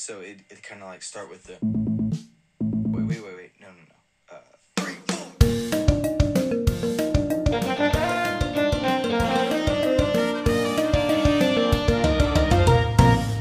[0.00, 1.58] So it it kind of like start with the.
[2.62, 3.96] Wait wait wait wait no no no.
[4.32, 4.40] Uh,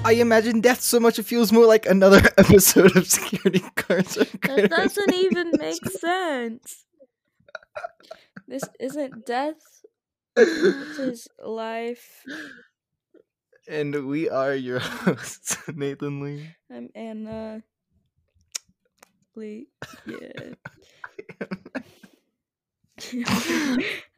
[0.03, 4.16] I imagine death so much it feels more like another episode of Security Guards.
[4.16, 6.84] That doesn't even make sense.
[8.50, 9.62] This isn't death.
[10.36, 12.26] This is life.
[13.70, 16.49] And we are your hosts, Nathan Lee.
[16.73, 17.61] I'm Anna.
[19.35, 19.67] Lee.
[20.07, 20.55] Yeah.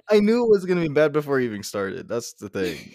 [0.10, 2.08] I knew it was gonna be bad before even started.
[2.08, 2.94] That's the thing.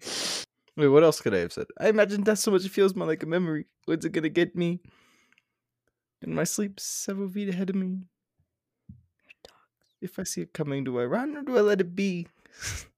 [0.76, 1.66] Wait, what else could I have said?
[1.78, 3.66] I imagine death so much it feels more like a memory.
[3.84, 4.80] When's it gonna get me?
[6.22, 8.04] In my sleep, several feet ahead of me.
[10.00, 12.26] If I see it coming, do I run or do I let it be?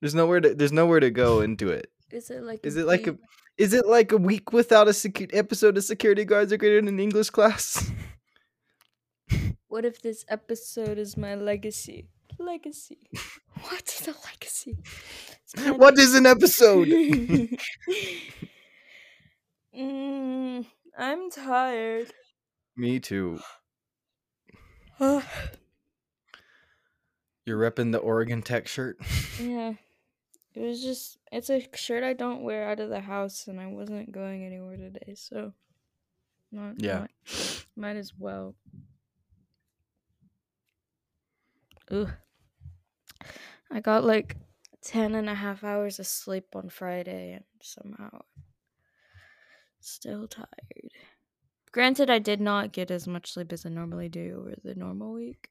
[0.00, 1.90] there's nowhere to there's nowhere to go into it.
[2.10, 2.64] Is it like?
[2.64, 3.16] Is it like a
[3.56, 6.98] is it like a week without a secu- episode of Security Guards are greater than
[7.00, 7.90] English class?
[9.74, 12.06] What if this episode is my legacy?
[12.38, 13.08] Legacy.
[13.60, 14.78] What's the legacy?
[15.76, 16.86] What is an episode?
[19.76, 22.12] mm, I'm tired.
[22.76, 23.40] Me too.
[25.00, 25.22] You're
[27.46, 28.96] repping the Oregon Tech shirt.
[30.54, 33.66] It was just it's a shirt I don't wear out of the house and I
[33.66, 35.52] wasn't going anywhere today, so
[36.52, 37.00] not Yeah.
[37.00, 37.10] might,
[37.76, 38.54] might as well.
[41.90, 42.10] Ugh.
[43.70, 44.36] I got like
[44.82, 48.20] 10 and a half hours of sleep on Friday and somehow
[49.80, 50.48] still tired.
[51.72, 55.12] Granted, I did not get as much sleep as I normally do over the normal
[55.12, 55.50] week.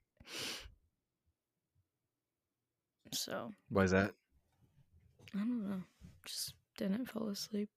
[3.13, 4.13] So, Why is that?
[5.35, 5.81] I don't know.
[6.25, 7.69] Just didn't fall asleep.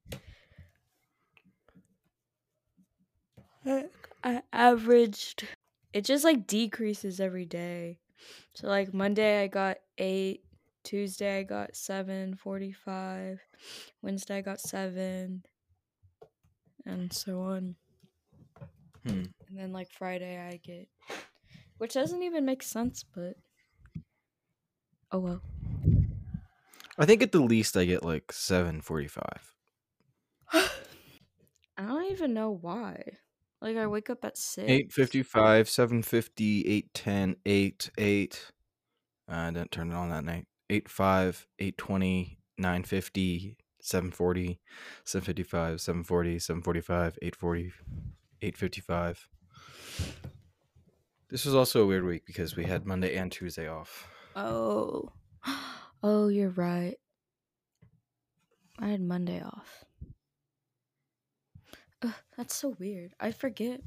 [3.64, 3.84] I,
[4.22, 5.46] I averaged.
[5.92, 7.98] It just like decreases every day.
[8.54, 10.42] So like Monday I got eight.
[10.84, 13.40] Tuesday I got seven forty five.
[14.02, 15.42] Wednesday I got seven.
[16.84, 17.74] And so on.
[19.04, 19.24] Hmm.
[19.48, 20.88] And then like Friday I get
[21.78, 23.34] which doesn't even make sense, but
[25.12, 25.42] oh well.
[26.98, 29.54] I think at the least I get like 745.
[30.52, 33.02] I don't even know why.
[33.60, 34.68] Like I wake up at six.
[34.68, 38.52] 855, 750, 810, 8, 8.
[39.28, 40.46] Uh, I didn't turn it on that night.
[40.70, 44.60] 85, 820, 950, 740,
[45.04, 47.72] 755, 740, 745, 840,
[48.42, 49.28] 855.
[51.28, 54.08] This was also a weird week because we had Monday and Tuesday off.
[54.34, 55.10] Oh,
[56.02, 56.96] oh, you're right.
[58.78, 59.84] I had Monday off.
[62.02, 63.14] Ugh, that's so weird.
[63.18, 63.80] I forget.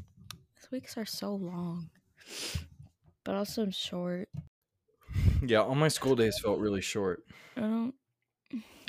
[0.55, 1.89] These weeks are so long,
[3.23, 4.29] but also short.
[5.41, 7.23] Yeah, all my school days felt really short
[7.55, 7.93] I don't.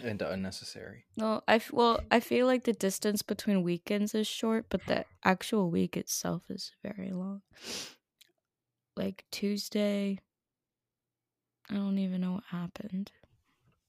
[0.03, 1.05] and unnecessary.
[1.17, 5.05] No, I f- well, I feel like the distance between weekends is short, but the
[5.25, 7.43] actual week itself is very long.
[8.97, 10.19] Like Tuesday,
[11.71, 13.13] I don't even know what happened.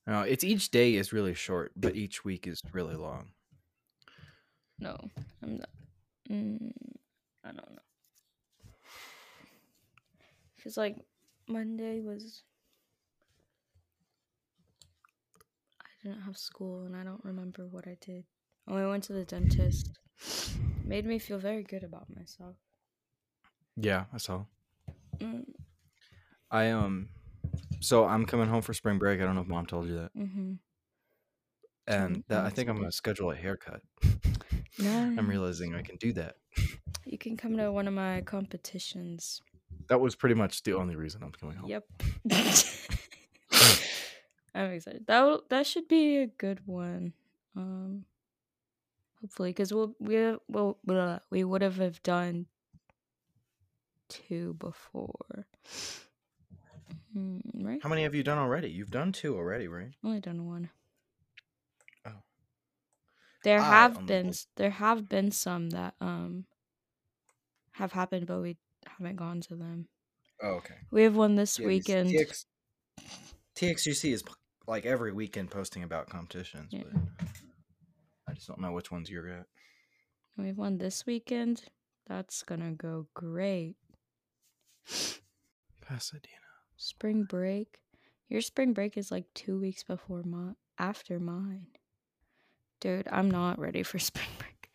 [0.05, 3.29] No, it's each day is really short, but each week is really long.
[4.79, 4.97] No,
[5.43, 5.69] I'm not.
[6.29, 6.71] Mm,
[7.43, 7.81] I don't know.
[10.63, 10.97] Cause like
[11.47, 12.43] Monday was.
[15.81, 18.25] I didn't have school and I don't remember what I did.
[18.67, 19.91] Oh, I went to the dentist.
[20.85, 22.55] Made me feel very good about myself.
[23.75, 24.45] Yeah, I saw.
[25.19, 25.45] Mm,
[26.51, 27.09] I um
[27.81, 29.19] so I'm coming home for spring break.
[29.19, 30.15] I don't know if mom told you that.
[30.15, 30.53] mm-hmm.
[31.87, 33.81] And that I think I'm gonna schedule a haircut.
[34.79, 35.17] Nice.
[35.17, 36.35] I'm realizing I can do that.
[37.05, 39.41] You can come to one of my competitions.
[39.89, 41.69] That was pretty much the only reason I'm coming home.
[41.69, 41.83] Yep.
[44.55, 45.05] I'm excited.
[45.07, 47.13] That that should be a good one.
[47.55, 48.05] Um,
[49.19, 52.47] hopefully, because we'll we well blah, we would have done
[54.09, 55.47] two before,
[57.15, 57.79] Mm, right?
[57.83, 58.69] How many have you done already?
[58.69, 59.91] You've done two already, right?
[60.03, 60.69] Only done one.
[62.05, 62.23] Oh.
[63.43, 66.45] There I have been s- there have been some that um
[67.73, 69.87] have happened, but we haven't gone to them.
[70.41, 70.75] Oh, okay.
[70.91, 72.09] We have one this weekend.
[72.09, 72.45] TX,
[73.55, 74.23] TXUC is
[74.67, 76.83] like every weekend posting about competitions, Yeah.
[76.83, 77.27] but
[78.27, 79.47] I just don't know which ones you're at.
[80.37, 81.63] We have one this weekend.
[82.07, 83.75] That's gonna go great.
[85.81, 86.50] Pasadena.
[86.83, 87.79] Spring break.
[88.27, 91.67] Your spring break is like two weeks before my after mine.
[92.79, 94.71] Dude, I'm not ready for spring break.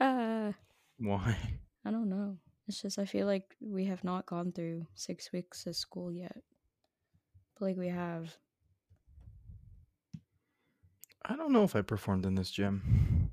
[0.00, 0.50] Uh,
[0.98, 1.36] Why?
[1.84, 2.38] I don't know.
[2.66, 6.42] It's just I feel like we have not gone through six weeks of school yet.
[7.54, 8.36] But like we have.
[11.24, 13.30] I don't know if I performed in this gym.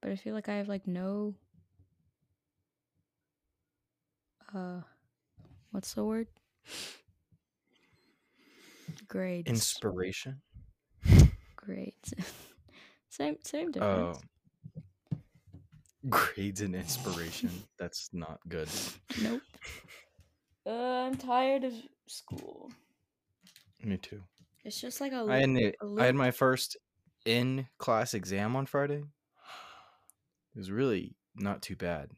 [0.00, 1.34] But I feel like I have like no
[4.54, 4.82] uh
[5.72, 6.28] what's the word?
[9.08, 9.48] Grades.
[9.48, 10.40] Inspiration.
[11.56, 12.14] grades.
[13.08, 14.12] same same Oh.
[14.14, 14.24] difference.
[16.08, 17.50] Grades and inspiration.
[17.78, 18.68] That's not good.
[19.22, 19.42] Nope.
[20.64, 20.70] Uh,
[21.08, 21.72] I'm tired of
[22.06, 22.70] school.
[23.82, 24.22] Me too.
[24.64, 26.76] It's just like a, I had, li- the- a I had my first
[27.26, 29.02] in class exam on Friday.
[30.54, 32.12] It was really not too bad.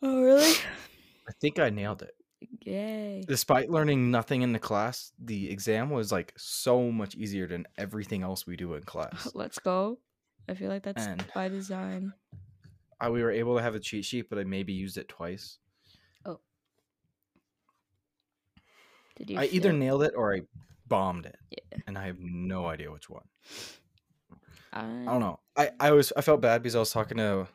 [0.00, 0.52] Oh really?
[1.28, 2.14] I think I nailed it.
[2.68, 3.24] Yay.
[3.26, 8.22] Despite learning nothing in the class, the exam was like so much easier than everything
[8.22, 9.30] else we do in class.
[9.34, 9.98] Let's go.
[10.48, 12.12] I feel like that's And- by design.
[13.00, 15.58] I, we were able to have a cheat sheet, but I maybe used it twice.
[16.26, 16.40] Oh.
[19.16, 20.40] Did you I either feel- nailed it or I
[20.86, 21.36] bombed it.
[21.50, 21.78] Yeah.
[21.86, 23.24] And I have no idea which one.
[24.72, 25.38] I, I don't know.
[25.56, 27.46] I, I was I felt bad because I was talking to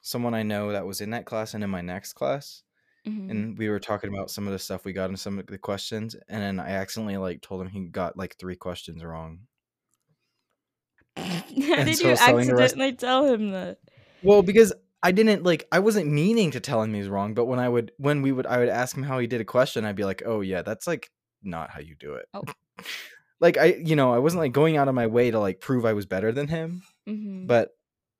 [0.00, 2.62] someone I know that was in that class and in my next class.
[3.06, 3.30] Mhm.
[3.30, 5.58] and we were talking about some of the stuff we got in some of the
[5.58, 9.40] questions and then i accidentally like told him he got like three questions wrong
[11.16, 11.22] How
[11.52, 13.78] and did so you the rest- accidentally tell him that?
[14.22, 14.72] well because
[15.02, 17.68] i didn't like i wasn't meaning to tell him he was wrong but when i
[17.68, 20.04] would when we would i would ask him how he did a question i'd be
[20.04, 21.10] like oh yeah that's like
[21.42, 22.42] not how you do it Oh.
[23.40, 25.84] like i you know i wasn't like going out of my way to like prove
[25.84, 27.46] i was better than him Mm-hmm.
[27.46, 27.70] but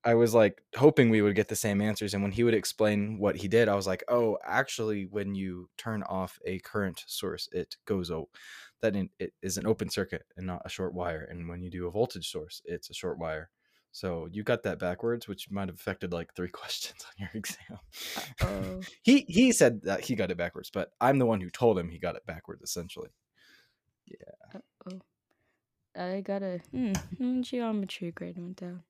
[0.06, 2.14] I was like hoping we would get the same answers.
[2.14, 5.69] And when he would explain what he did, I was like, oh, actually, when you
[5.76, 8.29] turn off a current source, it goes oh,
[8.82, 11.26] that in, it is an open circuit and not a short wire.
[11.29, 13.50] And when you do a voltage source, it's a short wire.
[13.91, 17.79] So you got that backwards, which might have affected like three questions on your exam.
[18.43, 18.81] oh.
[19.03, 21.88] he he said that he got it backwards, but I'm the one who told him
[21.88, 23.08] he got it backwards essentially.
[24.06, 24.55] Yeah.
[24.55, 25.00] Uh oh.
[26.00, 28.85] I got a hmm, hmm, geometry grade went down.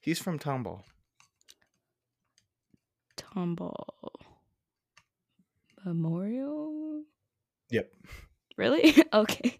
[0.00, 0.82] He's from Tomball.
[3.16, 3.74] Tomball
[5.84, 7.02] Memorial.
[7.70, 7.90] Yep.
[8.56, 8.94] Really?
[9.12, 9.58] okay.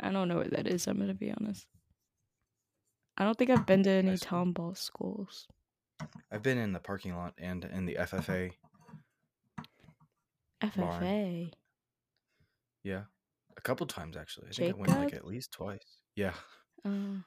[0.00, 0.86] I don't know where that is.
[0.86, 1.66] I'm gonna be honest.
[3.16, 5.46] I don't think I've been to any tomball schools.
[6.30, 8.52] I've been in the parking lot and in the FFA.
[10.62, 11.50] FFA.
[12.82, 13.02] Yeah.
[13.56, 14.48] A couple times actually.
[14.48, 16.00] I think I went like at least twice.
[16.14, 16.34] Yeah.
[16.84, 17.22] Uh,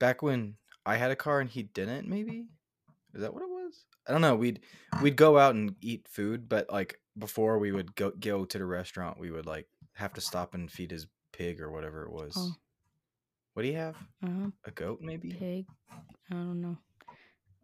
[0.00, 0.56] Back when
[0.88, 2.46] I had a car and he didn't, maybe?
[3.14, 3.84] Is that what it was?
[4.06, 4.36] I don't know.
[4.36, 4.60] We'd
[5.02, 8.64] we'd go out and eat food, but like before we would go go to the
[8.64, 12.32] restaurant, we would like have to stop and feed his pig or whatever it was.
[12.36, 12.52] Oh.
[13.52, 13.96] What do you have?
[14.24, 14.50] Uh-huh.
[14.64, 15.30] A goat maybe?
[15.32, 15.66] pig.
[15.90, 16.78] I don't know.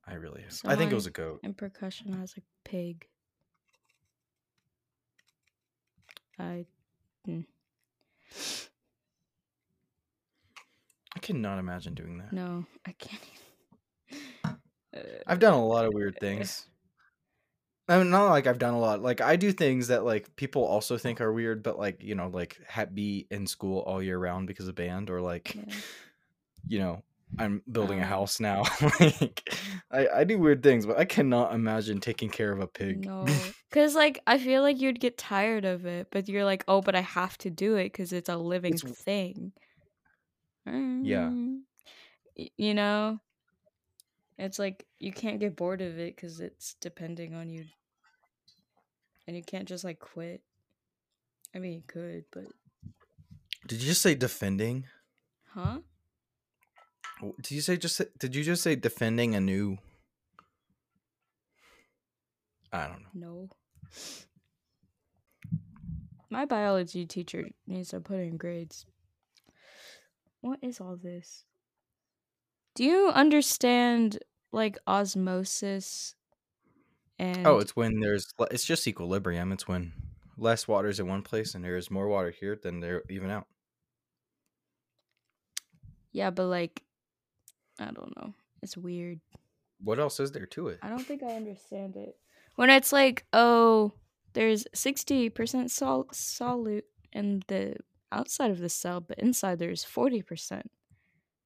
[0.06, 0.60] I really have.
[0.66, 1.40] I think it was a goat.
[1.42, 3.06] And percussion has a pig.
[6.38, 6.66] I.
[7.26, 7.46] mm,
[8.36, 8.73] I
[11.24, 12.32] cannot imagine doing that.
[12.32, 13.22] No, I can't.
[14.10, 14.22] Even.
[14.44, 16.66] Uh, I've done a lot of weird things.
[17.88, 19.02] I mean, not like I've done a lot.
[19.02, 22.28] Like I do things that like people also think are weird, but like you know,
[22.28, 25.74] like ha- be in school all year round because of band, or like yeah.
[26.66, 27.02] you know,
[27.38, 28.62] I'm building a Um, house now.
[29.00, 29.50] like
[29.90, 33.04] I, I do weird things, but I cannot imagine taking care of a pig.
[33.04, 33.26] No,
[33.68, 36.94] because like I feel like you'd get tired of it, but you're like, oh, but
[36.94, 39.52] I have to do it because it's a living It's- thing.
[40.66, 41.30] Yeah.
[41.30, 41.60] Mm,
[42.56, 43.20] you know,
[44.38, 47.64] it's like you can't get bored of it because it's depending on you,
[49.26, 50.42] and you can't just like quit.
[51.54, 52.44] I mean, you could, but
[53.66, 54.86] Did you just say defending?
[55.54, 55.78] huh?
[57.42, 58.00] Did you say just?
[58.18, 59.78] Did you just say defending a new?
[62.72, 63.08] I don't know.
[63.14, 63.48] No.
[66.28, 68.86] My biology teacher needs to put in grades.
[70.44, 71.44] What is all this?
[72.74, 74.18] Do you understand
[74.52, 76.14] like osmosis
[77.18, 78.26] oh, and Oh, it's when there's.
[78.50, 79.52] It's just equilibrium.
[79.52, 79.94] It's when
[80.36, 83.46] less water is in one place and there's more water here, than they're even out.
[86.12, 86.82] yeah, but like
[87.78, 88.34] I don't know.
[88.62, 89.20] It's weird.
[89.82, 90.78] What else is there to it?
[90.82, 92.16] I don't think I understand it.
[92.56, 93.92] When it's like, oh,
[94.34, 96.82] there's 60% sol- solute
[97.12, 97.76] in the
[98.14, 100.70] outside of the cell, but inside there's 40%.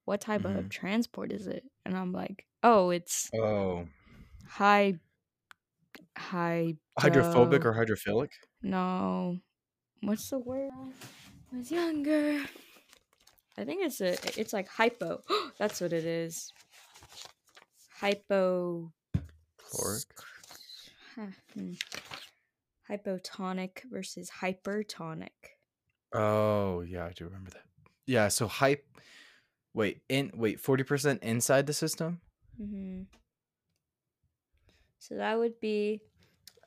[0.04, 0.70] What type of Mhm.
[0.70, 1.64] transport is it?
[1.84, 3.86] And I'm like, oh, it's Oh,
[4.46, 4.98] high,
[6.16, 6.76] high.
[6.98, 8.30] hydrophobic or hydrophilic?
[8.62, 9.40] No.
[10.00, 10.70] What's the word?
[11.52, 12.44] I was younger.
[13.56, 15.22] I think it's a it's like hypo.
[15.58, 16.52] That's what it is.
[18.00, 18.92] Hypo
[19.58, 20.04] Caloric.
[21.54, 21.72] Hmm.
[22.88, 25.57] Hypotonic versus hypertonic.
[26.12, 27.64] Oh yeah, I do remember that.
[28.06, 28.84] Yeah, so hype.
[29.74, 32.20] Wait, in wait, forty percent inside the system.
[32.56, 33.02] hmm
[34.98, 36.00] So that would be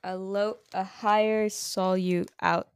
[0.04, 2.68] a low, a higher solute outside.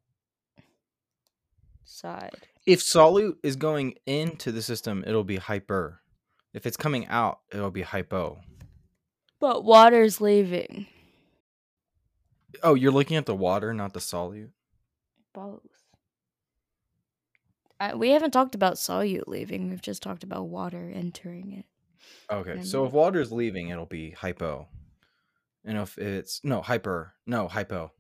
[2.66, 6.02] If solute is going into the system, it'll be hyper.
[6.54, 8.42] If it's coming out, it'll be hypo.
[9.40, 10.88] But water's leaving.
[12.64, 14.52] Oh, you're looking at the water, not the solute.
[15.34, 15.62] Both.
[17.80, 19.70] I, we haven't talked about solute leaving.
[19.70, 21.66] We've just talked about water entering it.
[22.32, 24.68] Okay, And so if water's leaving, it'll be hypo.
[25.64, 27.92] And if it's no hyper, no hypo.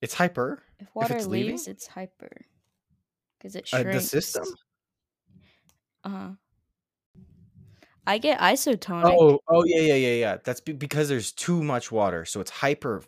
[0.00, 0.62] It's hyper.
[0.78, 1.72] If water it's leaves, leaving?
[1.72, 2.46] it's hyper.
[3.38, 3.92] Because it Uh, shrinks.
[3.92, 4.44] the system.
[6.04, 6.30] Uh huh.
[8.06, 9.16] I get isotonic.
[9.18, 10.36] Oh, oh yeah, yeah, yeah, yeah.
[10.42, 13.02] That's be- because there's too much water, so it's hyper.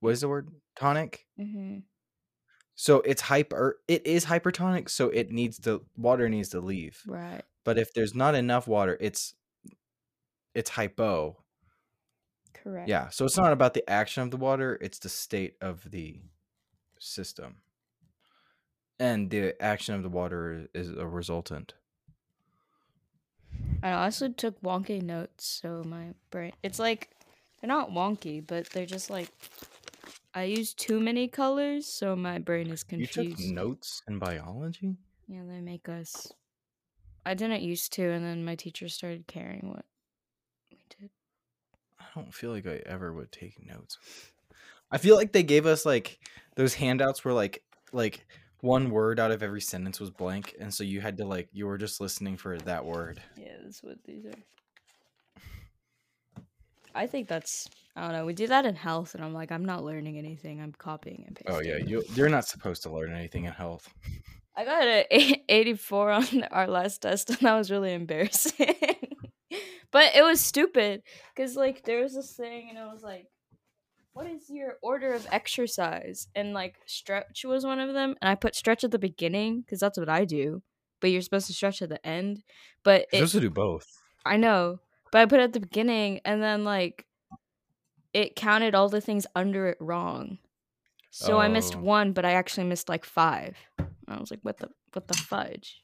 [0.00, 0.50] What is the word?
[0.78, 1.26] Tonic.
[1.36, 1.78] hmm
[2.76, 3.78] So it's hyper.
[3.88, 7.02] It is hypertonic, so it needs the water needs to leave.
[7.06, 7.42] Right.
[7.64, 9.34] But if there's not enough water, it's
[10.54, 11.42] it's hypo.
[12.52, 12.88] Correct.
[12.88, 13.08] Yeah.
[13.08, 16.20] So it's not about the action of the water; it's the state of the
[17.00, 17.56] system,
[19.00, 21.72] and the action of the water is a resultant.
[23.82, 26.52] I also took wonky notes, so my brain.
[26.62, 27.10] It's like
[27.60, 29.30] they're not wonky, but they're just like
[30.36, 33.16] I use too many colors, so my brain is confused.
[33.16, 34.98] You took notes in biology.
[35.26, 36.30] Yeah, they make us.
[37.24, 39.86] I didn't used to, and then my teacher started caring what
[40.70, 41.08] we did.
[41.98, 43.96] I don't feel like I ever would take notes.
[44.90, 46.18] I feel like they gave us like
[46.54, 47.62] those handouts where like
[47.94, 48.26] like
[48.60, 51.66] one word out of every sentence was blank, and so you had to like you
[51.66, 53.22] were just listening for that word.
[53.38, 54.42] Yeah, that's what these are.
[56.96, 57.68] I think that's.
[57.94, 58.26] I don't know.
[58.26, 60.60] We do that in health, and I'm like, I'm not learning anything.
[60.60, 61.54] I'm copying and pasting.
[61.54, 63.88] Oh yeah, you you're not supposed to learn anything in health.
[64.56, 68.74] I got a 84 on our last test, and that was really embarrassing.
[69.90, 71.02] but it was stupid
[71.34, 73.26] because, like, there was this thing, and it was like,
[74.14, 78.34] "What is your order of exercise?" And like, stretch was one of them, and I
[78.34, 80.62] put stretch at the beginning because that's what I do.
[81.00, 82.42] But you're supposed to stretch at the end.
[82.82, 83.86] But You're supposed to do both.
[84.24, 84.80] I know,
[85.12, 87.06] but I put it at the beginning, and then like,
[88.12, 90.38] it counted all the things under it wrong.
[91.10, 91.80] So I missed Oh.
[91.80, 93.56] one, but I actually missed like five.
[93.78, 95.82] I was like, what the what the fudge?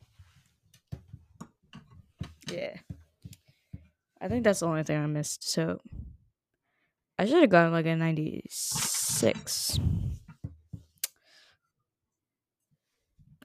[2.50, 2.76] Yeah.
[4.20, 5.48] I think that's the only thing I missed.
[5.48, 5.80] So
[7.18, 9.80] I should have gotten like a 96.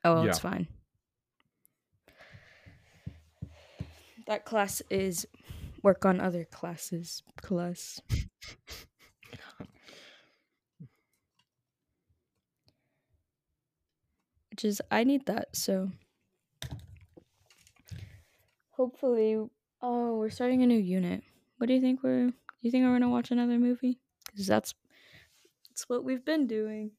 [0.03, 0.67] Oh, well, it's fine.
[4.27, 5.25] That class is
[5.87, 8.01] work on other classes class.
[14.49, 15.89] Which is I need that, so
[18.71, 19.37] hopefully
[19.81, 21.23] oh, we're starting a new unit.
[21.57, 23.97] What do you think we're do you think we're gonna watch another movie?
[24.25, 24.73] Because that's
[25.69, 26.91] that's what we've been doing.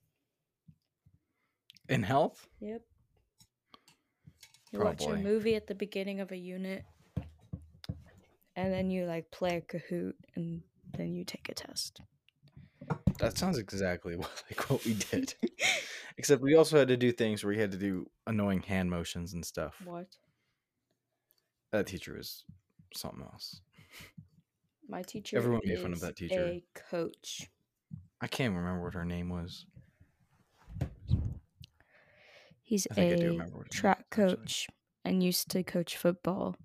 [1.90, 2.47] In health?
[2.61, 2.80] Yep.
[4.73, 6.85] You oh, watch a movie at the beginning of a unit,
[8.59, 10.62] and then you like play a Kahoot, and
[10.97, 12.00] then you take a test.
[13.21, 15.35] That sounds exactly what, like what we did.
[16.17, 19.33] Except we also had to do things where we had to do annoying hand motions
[19.33, 19.81] and stuff.
[19.85, 20.09] What?
[21.71, 22.45] That teacher was
[22.95, 23.61] something else.
[24.88, 26.41] My teacher Everyone made fun of that teacher.
[26.41, 27.49] A coach.
[28.21, 29.67] I can't remember what her name was.
[32.65, 34.67] He's I think I do a remember what her name track coach
[35.05, 36.57] and used to coach football.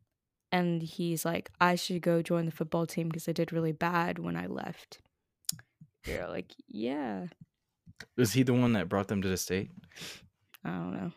[0.54, 4.20] And he's like, I should go join the football team because I did really bad
[4.20, 5.00] when I left.
[6.06, 7.26] You're like, yeah,
[8.18, 9.72] Was he the one that brought them to the state?
[10.64, 11.12] I don't know.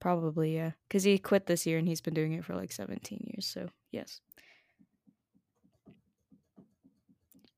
[0.00, 0.72] Probably, yeah.
[0.88, 3.46] Because he quit this year and he's been doing it for like 17 years.
[3.46, 4.20] So, yes.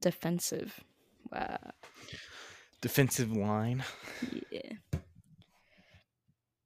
[0.01, 0.81] Defensive.
[1.31, 1.59] Wow.
[2.81, 3.85] Defensive line.
[4.51, 4.73] Yeah.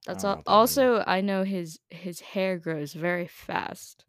[0.07, 0.43] That's all.
[0.47, 4.05] Also, I know his his hair grows very fast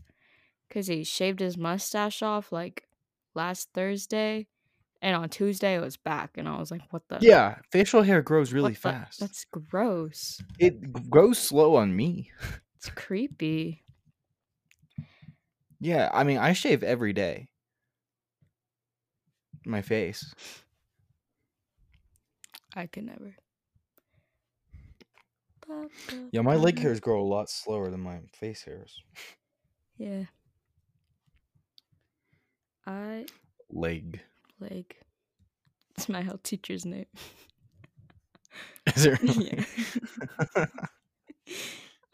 [0.68, 2.84] because he shaved his mustache off like
[3.34, 4.48] last Thursday,
[5.02, 7.20] and on Tuesday it was back, and I was like, "What the?
[7.22, 9.20] Yeah, facial hair grows what really the- fast.
[9.22, 10.42] That's gross.
[10.60, 12.32] It grows slow on me.
[12.78, 13.84] It's creepy.
[15.80, 17.48] Yeah, I mean, I shave every day.
[19.66, 20.36] My face.
[22.76, 23.36] I could never.
[26.32, 29.02] Yeah, my leg hairs grow a lot slower than my face hairs.
[29.98, 30.26] Yeah.
[32.86, 33.26] I
[33.72, 34.22] Leg.
[34.60, 34.96] Leg.
[35.98, 37.06] It's my health teacher's name.
[38.96, 39.64] Is it really?
[40.56, 40.66] Yeah.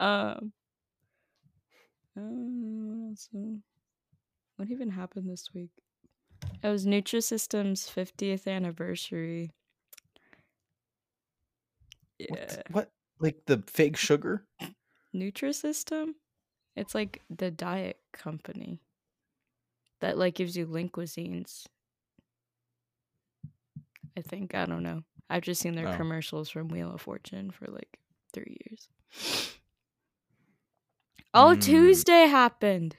[0.00, 0.52] um.
[2.14, 3.18] what?
[3.34, 3.56] Uh,
[4.56, 5.70] What even happened this week?
[6.62, 9.50] It was Nutrisystem's 50th anniversary.
[12.18, 12.26] Yeah.
[12.30, 12.90] what, what?
[13.22, 14.46] Like the fake sugar?
[15.14, 16.16] Nutrisystem?
[16.76, 18.82] It's like the diet company
[20.00, 21.66] that like gives you linguisines.
[24.16, 24.54] I think.
[24.54, 25.02] I don't know.
[25.30, 25.96] I've just seen their Oh.
[25.96, 27.98] commercials from Wheel of Fortune for like
[28.32, 28.88] three years.
[31.34, 31.60] Oh, Mm.
[31.60, 32.96] Tuesday happened.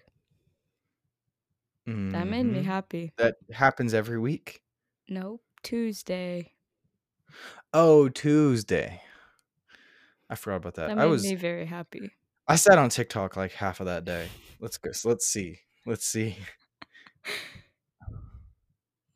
[2.12, 2.64] That made me Mhm.
[2.64, 3.12] happy.
[3.18, 4.64] That happens every week.
[5.08, 5.46] Nope.
[5.64, 6.58] Tuesday.
[7.74, 9.02] Oh, Tuesday.
[10.30, 10.88] I forgot about that.
[10.88, 12.12] That I made was me very happy.
[12.48, 14.28] I sat on TikTok like half of that day.
[14.60, 14.92] Let's go.
[15.06, 15.60] Let's see.
[15.86, 16.38] Let's see.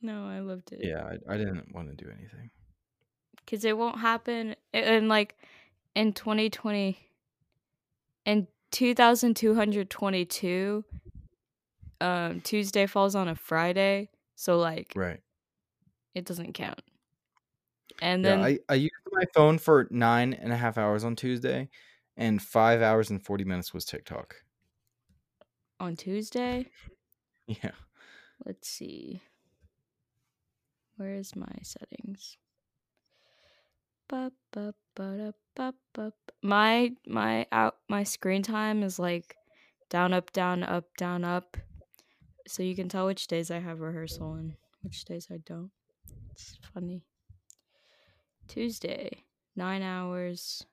[0.02, 0.80] No, I loved it.
[0.84, 2.52] Yeah, I, I didn't want to do anything.
[3.38, 5.36] because it won't happen in like
[5.96, 6.98] in 2020
[8.26, 10.84] in 2222
[12.02, 15.20] um tuesday falls on a friday so like Right.
[16.14, 16.82] it doesn't count
[18.02, 21.16] and Yeah, then I, I used my phone for nine and a half hours on
[21.16, 21.70] Tuesday,
[22.16, 24.36] and five hours and 40 minutes was TikTok.
[25.80, 26.68] on tuesday
[27.48, 27.72] Yeah.
[28.46, 29.22] let's see
[30.98, 32.38] where is my settings
[34.10, 36.34] Ba, ba, ba, da, ba, ba, ba.
[36.42, 39.36] my my out my screen time is like
[39.90, 41.58] down up down up down up
[42.48, 45.72] so you can tell which days i have rehearsal and which days i don't
[46.32, 47.04] it's funny
[48.48, 49.24] tuesday
[49.56, 50.66] nine hours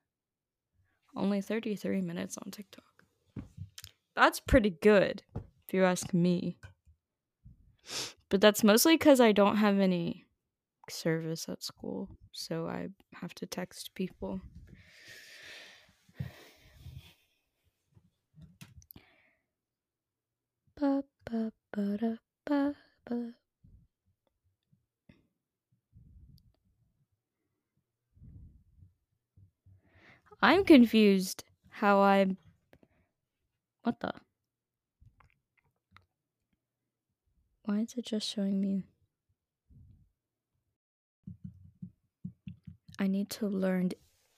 [1.16, 3.04] only 33 minutes on tiktok.
[4.14, 5.23] That's pretty good
[5.66, 6.59] if you ask me.
[8.28, 10.26] But that's mostly because i don't have any
[10.91, 14.41] service at school so i have to text people.
[20.76, 21.41] Ba, ba,
[21.73, 22.15] ba, da,
[30.45, 32.37] I'm confused how I'm.
[33.83, 34.13] What the?
[37.65, 38.83] Why is it just showing me?
[42.99, 43.93] I need to learn.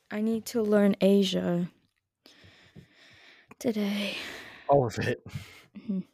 [0.09, 1.69] I need to learn Asia
[3.59, 4.17] today.
[4.69, 5.27] All of it.
[5.77, 6.05] Mhm.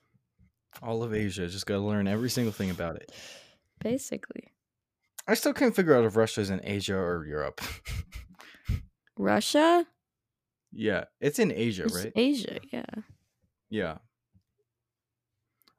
[0.83, 1.49] All of Asia.
[1.49, 3.13] Just got to learn every single thing about it.
[3.81, 4.55] Basically,
[5.29, 7.61] I still can't figure out if Russia's in Asia or Europe.
[9.17, 9.87] Russia.
[10.73, 12.13] yeah, it's in Asia, It's right?
[12.17, 12.85] Asia, yeah.
[13.71, 13.99] Yeah.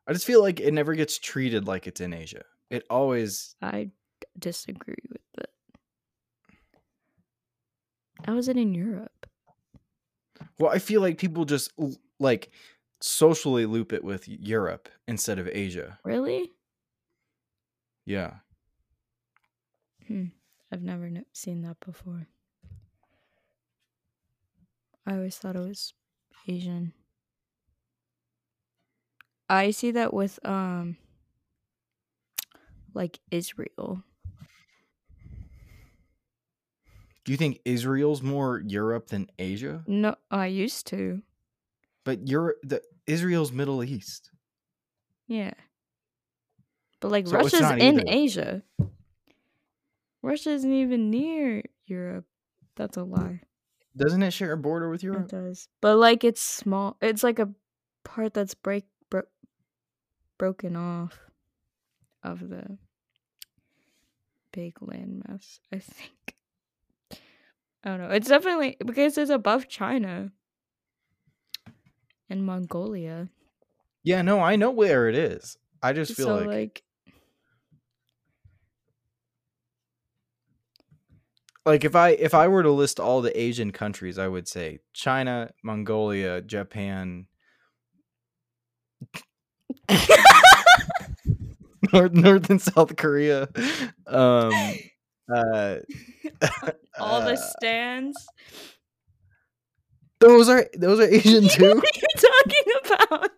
[0.07, 2.43] I just feel like it never gets treated like it's in Asia.
[2.69, 3.91] It always I
[4.37, 5.49] disagree with that.
[8.25, 9.27] How is it in Europe?
[10.59, 11.71] well, I feel like people just
[12.19, 12.51] like
[13.01, 15.99] socially loop it with Europe instead of Asia.
[16.03, 16.49] Really?
[18.05, 18.35] Yeah.
[20.07, 20.25] Hmm.
[20.71, 22.27] I've never seen that before.
[25.05, 25.93] I always thought it was
[26.47, 26.93] Asian.
[29.49, 30.97] I see that with um
[32.93, 34.03] like Israel.
[37.25, 39.83] Do you think Israel's more Europe than Asia?
[39.87, 41.21] No, I used to.
[42.03, 44.29] But Europe, the Israel's Middle East.
[45.27, 45.53] Yeah.
[46.99, 48.03] But like So Russia's in either.
[48.07, 48.63] Asia.
[50.21, 52.25] Russia isn't even near Europe.
[52.75, 53.41] That's a lie.
[53.95, 55.25] Doesn't it share a border with Europe?
[55.25, 55.67] It does.
[55.81, 56.97] But like it's small.
[57.01, 57.49] It's like a
[58.03, 59.27] part that's break bro-
[60.37, 61.19] broken off
[62.23, 62.77] of the
[64.51, 66.35] big landmass, I think.
[67.83, 68.09] I don't know.
[68.09, 70.31] It's definitely because it's above China
[72.29, 73.29] and Mongolia.
[74.03, 75.57] Yeah, no, I know where it is.
[75.81, 76.83] I just feel so like, like
[81.65, 84.79] like if I if I were to list all the Asian countries, I would say
[84.93, 87.27] China, Mongolia, Japan,
[91.93, 93.47] North North and South Korea.
[94.07, 94.51] Um
[95.33, 95.77] uh
[96.99, 98.17] all the uh, stands.
[100.19, 101.75] those are those are Asian too.
[101.75, 103.31] what are you talking about?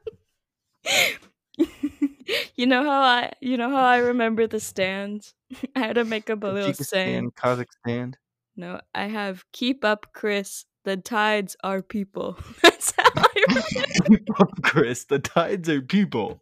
[2.56, 5.34] you know how I you know how I remember the stands?
[5.76, 7.32] I had to make up a little saying.
[7.32, 8.16] Kazakhstan.
[8.56, 12.38] No, I have keep up Chris the tides are people.
[12.64, 13.88] That's how I remember.
[14.08, 15.06] Keep up, Chris.
[15.06, 16.42] The tides are people.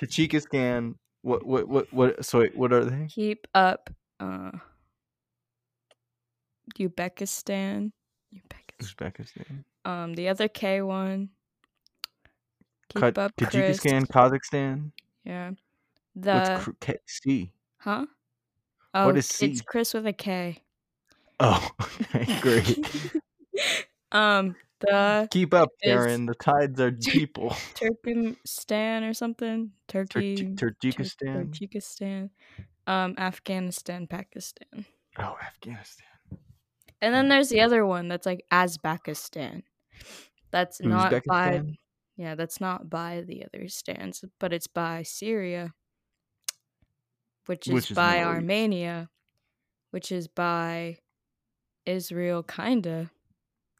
[0.00, 0.94] Tajikistan.
[1.22, 1.46] What?
[1.46, 1.68] What?
[1.68, 1.92] What?
[1.92, 2.24] What?
[2.24, 3.06] So wait, what are they?
[3.08, 3.90] keep up.
[4.18, 4.52] Uh,
[6.78, 7.92] Uzbekistan.
[8.34, 8.80] Uzbekistan.
[8.82, 9.64] Uzbekistan.
[9.84, 11.28] Um, the other K one.
[12.94, 13.36] Keep Ka- up.
[13.36, 14.92] Tajikistan, Kazakhstan.
[15.24, 15.50] Yeah.
[16.14, 17.52] What's The cr- K- C?
[17.78, 18.06] huh?
[18.94, 20.62] Oh, is it's Chris with a K.
[21.40, 21.68] Oh,
[22.14, 22.78] okay, great.
[24.12, 26.26] um, the Keep up, Karen.
[26.26, 27.50] The tides are people.
[27.74, 29.72] Turkmenistan or something.
[29.88, 30.54] Tur- Turkey.
[30.56, 31.50] Tur- Tajikistan.
[31.50, 32.30] Tajikistan.
[32.86, 34.86] Um, Afghanistan, Pakistan.
[35.18, 36.06] Oh, Afghanistan.
[37.02, 39.62] And then there's the other one that's like Azbekistan.
[40.50, 41.62] That's not by?
[42.16, 45.74] Yeah, that's not by the other stands, but it's by Syria,
[47.46, 48.22] which is Which is by.
[48.22, 49.08] Armenia,
[49.90, 50.98] which is by
[51.84, 53.10] Israel kinda.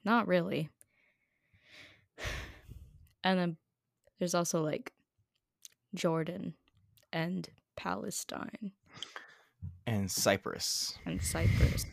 [0.04, 0.70] Not really.
[3.24, 3.56] And then
[4.20, 4.92] there's also like
[5.96, 6.54] Jordan
[7.12, 8.70] and Palestine
[9.84, 10.96] And Cyprus.
[11.04, 11.86] and Cyprus.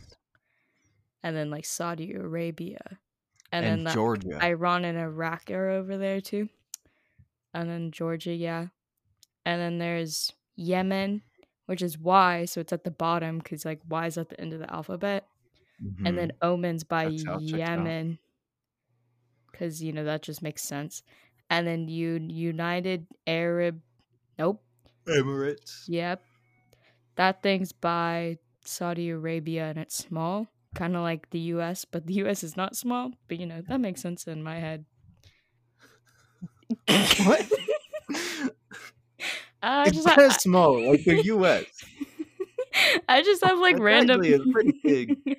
[1.24, 3.00] And then like Saudi Arabia.
[3.54, 4.44] And, And, then the Georgia.
[4.44, 6.50] Iran and Iraq are over there too.
[7.54, 8.68] And then Georgia, yeah.
[9.46, 11.22] And then there's Yemen,
[11.68, 14.54] which is Y, so it's at the bottom because like Y is at the end
[14.54, 15.28] of the alphabet.
[16.06, 17.12] And then Oman's by Mm-hmm.
[17.16, 17.60] That's how it checks out.
[17.60, 18.20] Yemen,
[19.52, 21.04] because you know that just makes sense.
[21.50, 23.82] And then you United Arab,
[24.40, 24.64] nope.
[25.08, 25.84] Emirates.
[25.88, 26.24] yep,
[27.16, 32.14] that thing's by Saudi Arabia and it's small, kind of like the U.S., but the
[32.16, 32.44] U.S.
[32.44, 33.12] is not small.
[33.28, 34.86] But you know that makes sense in my head.
[36.88, 37.46] what?
[39.62, 41.66] I it's just ha- small, like the U.S.
[43.08, 44.20] I just have like random.
[44.52, 45.38] pretty big-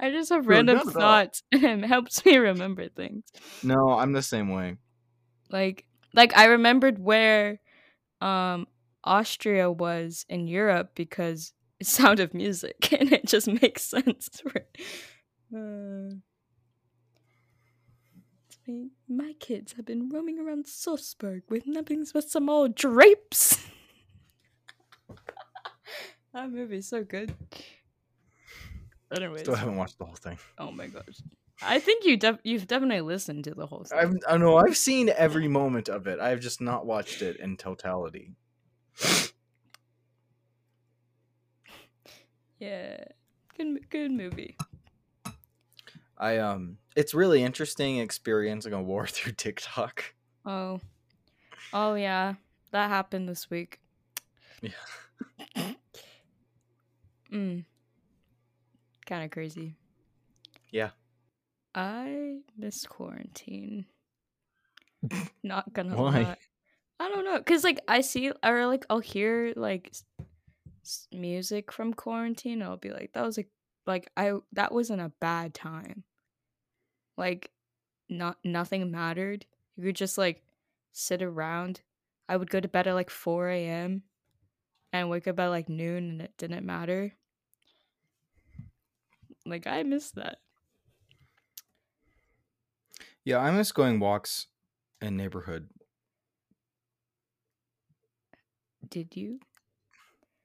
[0.00, 3.24] I just have random not thoughts, and it helps me remember things.
[3.62, 4.76] No, I'm the same way.
[5.50, 7.60] Like, like I remembered where,
[8.20, 8.66] um,
[9.04, 14.30] Austria was in Europe because Sound of Music, and it just makes sense.
[14.42, 14.66] For,
[15.56, 16.14] uh,
[19.08, 23.58] my kids have been roaming around Salzburg with nothing but some old drapes.
[26.34, 27.32] that movie's so good.
[29.14, 30.36] Anyways, Still haven't watched the whole thing.
[30.58, 31.20] oh my gosh,
[31.62, 33.98] I think you def- you've definitely listened to the whole thing.
[33.98, 36.18] I've, I know I've seen every moment of it.
[36.18, 38.32] I've just not watched it in totality.
[42.58, 43.04] Yeah,
[43.56, 44.56] good good movie.
[46.18, 50.14] I um, it's really interesting experiencing a war through TikTok.
[50.44, 50.80] Oh,
[51.72, 52.34] oh yeah,
[52.70, 53.80] that happened this week.
[54.62, 54.70] Yeah.
[57.32, 57.64] mm.
[59.06, 59.74] Kind of crazy.
[60.70, 60.90] Yeah.
[61.74, 63.84] I miss quarantine.
[65.42, 66.22] Not gonna Why?
[66.22, 66.36] lie.
[66.98, 69.92] I don't know, cause like I see or like I'll hear like
[71.12, 72.62] music from quarantine.
[72.62, 73.46] I'll be like, that was a
[73.86, 76.04] like I that wasn't a bad time.
[77.16, 77.52] Like,
[78.08, 79.46] not nothing mattered.
[79.76, 80.44] You could just like
[80.92, 81.82] sit around.
[82.28, 84.04] I would go to bed at like four a.m.
[84.92, 87.14] and wake up at like noon, and it didn't matter.
[89.46, 90.40] Like I miss that.
[93.24, 94.46] Yeah, I miss going walks
[95.02, 95.68] in neighborhood.
[98.88, 99.40] Did you?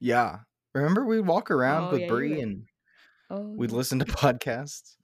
[0.03, 0.39] Yeah,
[0.73, 2.63] remember we'd walk around Oh, with yeah, Bree were- and
[3.29, 3.77] Oh, we'd yeah.
[3.77, 4.95] listen to podcasts.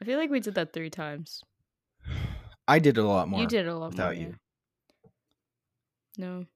[0.00, 1.42] I feel like we did that three times.
[2.66, 3.40] I did it a lot more.
[3.40, 4.28] you did a lot without more, you.
[4.28, 5.10] yeah.
[6.16, 6.46] No.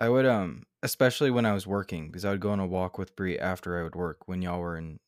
[0.00, 2.98] I would um, especially when I was working, because I would go on a walk
[2.98, 4.98] with Bree after I would work when y'all were in.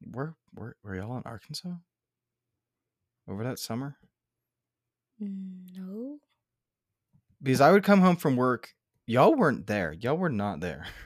[0.00, 1.70] Where were were y'all in Arkansas?
[3.28, 3.96] Over that summer,
[5.20, 6.18] No.
[7.42, 8.74] because I would come home from work.
[9.08, 9.90] Y'all weren't there.
[9.92, 10.86] Y'all were not there.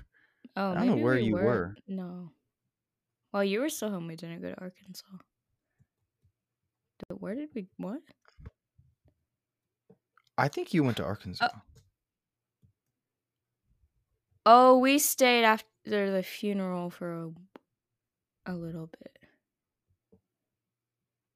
[0.55, 1.75] Oh, I don't know where we you were.
[1.89, 2.31] No.
[3.33, 4.07] Well, you were still home.
[4.07, 5.07] We didn't go to Arkansas.
[7.09, 7.69] Where did we?
[7.79, 8.03] What?
[10.37, 11.49] I think you went to Arkansas.
[11.55, 11.59] Oh.
[14.45, 17.31] oh, we stayed after the funeral for a,
[18.45, 19.19] a little bit.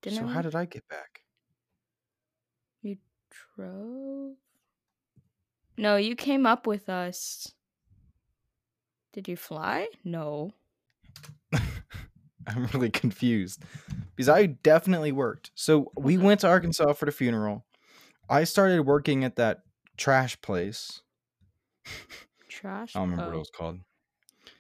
[0.03, 0.33] Didn't so we?
[0.35, 1.23] how did I get back?
[2.83, 2.99] you
[3.57, 4.37] drove?
[5.77, 7.53] No, you came up with us.
[9.13, 9.89] Did you fly?
[10.05, 10.53] No.
[12.47, 13.63] I'm really confused
[14.15, 15.51] because I definitely worked.
[15.55, 16.23] So we Mhm.
[16.23, 17.67] went to Arkansas for the funeral.
[18.29, 19.63] I started working at that
[19.97, 21.03] trash place.
[22.49, 22.95] Trash.
[22.95, 23.37] I don't remember what oh.
[23.37, 23.81] it was called.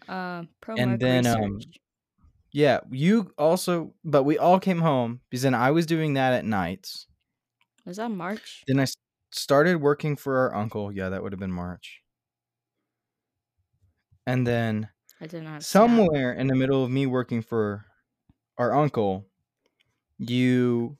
[0.08, 1.60] Um, pro And then, um.
[2.52, 6.44] Yeah, you also, but we all came home because then I was doing that at
[6.44, 7.06] nights.
[7.84, 8.64] Was that March?
[8.66, 8.86] Then I
[9.30, 10.92] started working for our uncle.
[10.92, 12.02] Yeah, that would have been March.
[14.26, 14.88] And then
[15.20, 15.62] I did not.
[15.62, 17.84] somewhere in the middle of me working for
[18.58, 19.26] our uncle,
[20.18, 20.98] you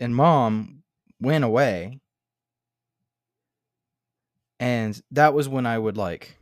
[0.00, 0.82] and mom
[1.20, 2.00] went away.
[4.58, 6.36] And that was when I would like,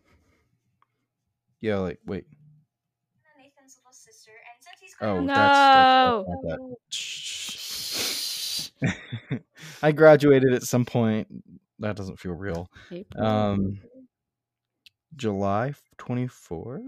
[1.60, 2.24] yeah, like, wait.
[3.92, 6.24] Sister, and since he's Oh, grown that's, that's, No.
[6.28, 6.76] that's not that.
[6.90, 8.70] Shh.
[9.82, 11.28] I graduated at some point.
[11.78, 12.68] That doesn't feel real.
[12.90, 13.26] April.
[13.26, 13.78] Um,
[15.16, 16.80] July 24th?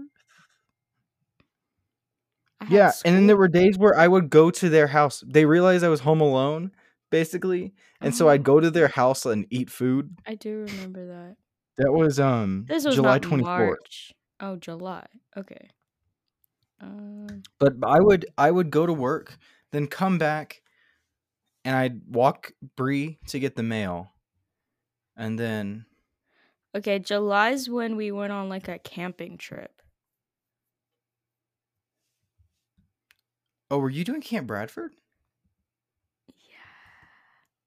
[2.61, 5.23] I had Yeah, and then there were days where I would go to their house.
[5.27, 6.71] They realized I was home alone,
[7.09, 8.29] basically, and so.
[8.29, 10.15] I'd go to their house and eat food.
[10.25, 11.35] I do remember that.
[11.77, 13.41] That was um This was July not 24th.
[13.43, 14.13] March.
[14.39, 15.05] Oh, July.
[15.35, 15.69] Okay.
[16.81, 19.37] Um, But I would I would go to work,
[19.71, 20.61] then come back,
[21.65, 24.11] and I'd walk Bree to get the mail,
[25.15, 25.85] and then
[26.75, 29.81] okay, July's when we went on like a camping trip.
[33.73, 34.91] oh, were you doing Camp Bradford?
[36.27, 36.53] Yeah.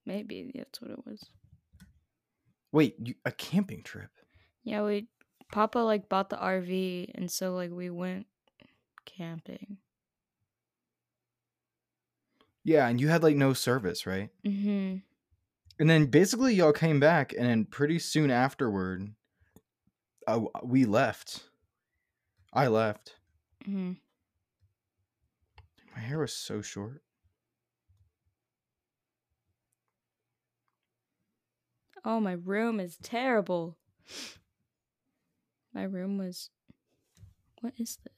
[0.07, 1.25] Maybe that's what it was.
[2.71, 4.11] Wait, you, a camping trip?
[4.63, 5.09] Yeah, we
[5.51, 8.27] Papa like bought the RV and so like we went
[9.05, 9.79] camping.
[12.67, 14.29] Yeah, and you had like no service, right?
[14.45, 14.97] Mm-hmm.
[15.79, 19.09] And then basically y'all came back, and then pretty soon afterward,
[20.27, 21.45] uh, we left.
[22.53, 23.15] I left.
[23.69, 23.93] Mm-hmm.
[25.95, 27.03] My hair was so short.
[32.05, 33.79] Oh, my room is terrible.
[35.73, 36.51] My room was
[37.61, 38.13] What is this?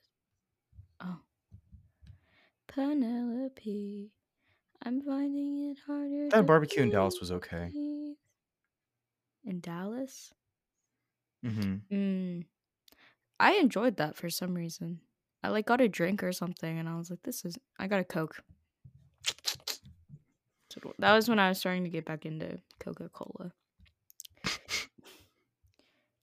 [1.03, 1.19] Oh.
[2.67, 4.13] Penelope.
[4.83, 6.29] I'm finding it harder.
[6.31, 7.71] That barbecue in Dallas was okay.
[9.45, 10.33] In Dallas?
[11.45, 11.95] Mm-hmm.
[11.95, 12.45] Mm.
[13.41, 15.01] I enjoyed that for some reason.
[15.43, 18.01] I like got a drink or something, and I was like, "This is." I got
[18.01, 18.43] a Coke.
[20.71, 23.53] So That was when I was starting to get back into Coca Cola.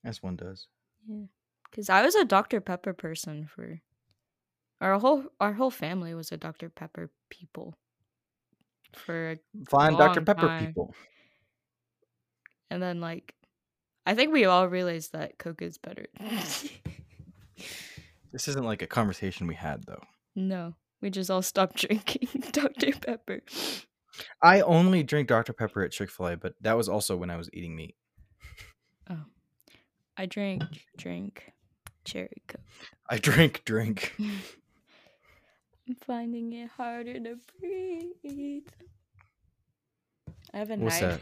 [0.04, 0.68] As one does.
[1.08, 1.26] Yeah,
[1.70, 3.82] because I was a Dr Pepper person for
[4.82, 7.76] our whole our whole family was a Dr Pepper people
[8.96, 9.38] for, a-
[9.70, 10.22] Fine Dr.
[10.22, 10.66] Pepper time.
[10.68, 10.94] people.
[12.70, 13.34] and then like,
[14.06, 16.06] I think we all realized that Coke is better.
[18.32, 20.04] This isn't like a conversation we had though.
[20.36, 23.42] no, we just all stopped drinking Dr Pepper.
[24.44, 25.54] I only drink Dr.
[25.54, 27.96] Pepper at Chick fil A, but that was also when I was eating meat.
[29.10, 29.24] Oh.
[30.18, 30.64] I drink,
[30.98, 31.54] drink
[32.04, 32.60] cherry coke.
[33.10, 34.14] I drink, drink.
[35.88, 38.64] I'm finding it harder to breathe.
[40.54, 41.20] I have a What's that?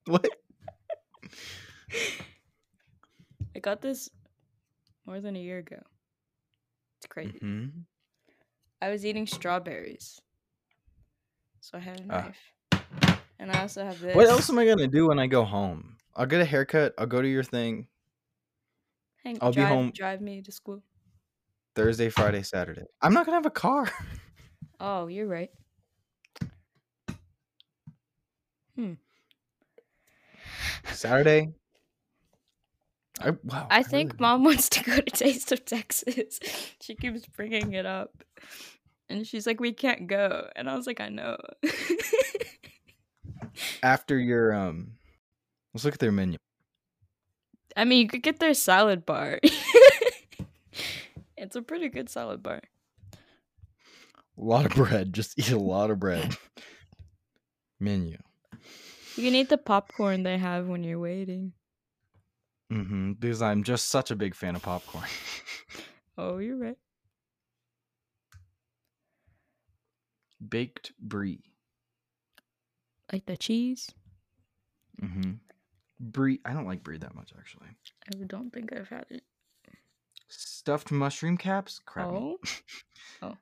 [0.06, 0.28] what?
[3.54, 4.08] I got this
[5.06, 5.80] more than a year ago.
[6.98, 7.38] It's crazy.
[7.40, 7.68] hmm
[8.80, 10.20] I was eating strawberries.
[11.60, 12.22] So I had a Ah.
[12.24, 12.82] knife.
[13.38, 14.16] And I also have this.
[14.16, 15.96] What else am I gonna do when I go home?
[16.16, 16.94] I'll get a haircut.
[16.98, 17.86] I'll go to your thing
[19.24, 20.82] Hang, I'll be home- Drive me to school.
[21.74, 22.84] Thursday, Friday, Saturday.
[23.00, 23.90] I'm not gonna have a car.
[24.80, 25.50] Oh, you're right.
[28.76, 28.94] Hmm.
[30.92, 31.52] Saturday.
[33.20, 33.66] I wow.
[33.70, 36.38] I really think want- mom wants to go to Taste of Texas.
[36.80, 38.22] she keeps bringing it up.
[39.10, 40.48] And she's like, we can't go.
[40.56, 41.36] And I was like, I know.
[43.82, 44.92] after your um.
[45.74, 46.38] Let's look at their menu.
[47.80, 49.40] I mean, you could get their salad bar.
[51.38, 52.60] it's a pretty good salad bar.
[53.14, 53.16] A
[54.36, 55.14] lot of bread.
[55.14, 56.36] Just eat a lot of bread.
[57.80, 58.18] menu.
[59.16, 61.54] You can eat the popcorn they have when you're waiting.
[62.70, 63.12] Mm-hmm.
[63.12, 65.06] Because I'm just such a big fan of popcorn.
[66.18, 66.76] Oh, you're right.
[70.46, 71.44] Baked brie.
[73.10, 73.90] Like the cheese?
[75.02, 75.32] Mm-hmm.
[76.00, 76.40] Brie.
[76.46, 77.68] I don't like brie that much actually.
[78.14, 79.22] I don't think I've had it.
[80.28, 81.80] Stuffed mushroom caps.
[81.84, 82.10] Crap.
[82.12, 82.62] meat.
[83.22, 83.36] Oh,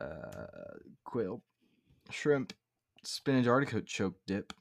[0.00, 0.46] uh,
[1.04, 1.42] quail,
[2.10, 2.52] shrimp,
[3.04, 4.52] spinach artichoke choke dip.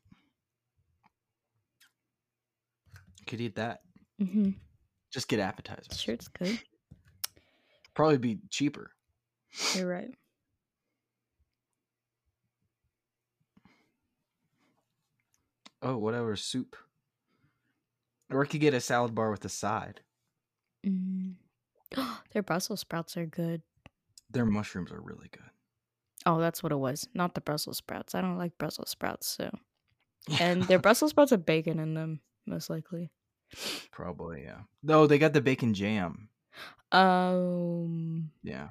[3.26, 3.82] Could eat that.
[4.22, 4.52] mm-hmm.
[5.12, 6.00] Just get appetizers.
[6.00, 6.60] Sure, it's good.
[7.94, 8.92] Probably be cheaper.
[9.76, 10.14] You're right.
[15.82, 16.76] Oh, whatever soup.
[18.32, 20.02] Or I could get a salad bar with a side.
[20.86, 21.36] Mm.
[22.34, 23.62] Their Brussels sprouts are good.
[24.30, 25.50] Their mushrooms are really good.
[26.26, 27.08] Oh, that's what it was.
[27.14, 28.14] Not the Brussels sprouts.
[28.16, 29.50] I don't like Brussels sprouts, so.
[30.42, 33.10] And their Brussels sprouts have bacon in them, most likely.
[33.92, 34.62] Probably, yeah.
[34.84, 36.28] No, they got the bacon jam.
[36.92, 38.70] Um, Yeah.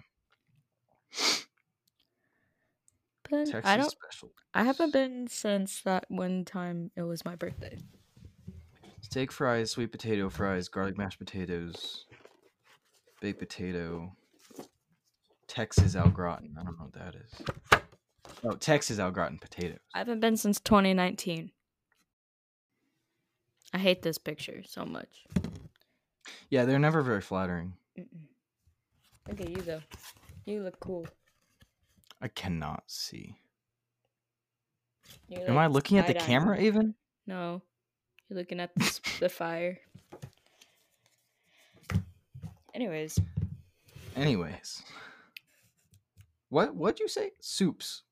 [3.30, 3.90] But Texas I don't.
[3.90, 4.30] special.
[4.54, 7.78] I haven't been since that one time it was my birthday.
[9.02, 12.06] Steak fries, sweet potato fries, garlic mashed potatoes,
[13.20, 14.12] baked potato,
[15.46, 16.56] Texas au gratin.
[16.58, 17.80] I don't know what that is.
[18.44, 19.78] Oh, Texas au gratin potatoes.
[19.94, 21.50] I haven't been since 2019.
[23.72, 25.26] I hate this picture so much.
[26.50, 27.74] Yeah, they're never very flattering.
[27.98, 28.26] Mm-mm.
[29.28, 29.82] Look at you though.
[30.44, 31.06] You look cool.
[32.20, 33.36] I cannot see.
[35.28, 36.66] You're Am I looking at the camera me.
[36.66, 36.94] even?
[37.26, 37.62] No,
[38.28, 39.78] you're looking at the, the fire.
[42.74, 43.18] Anyways,
[44.16, 44.82] Anyways.
[46.48, 47.32] What what'd you say?
[47.40, 48.02] Soups.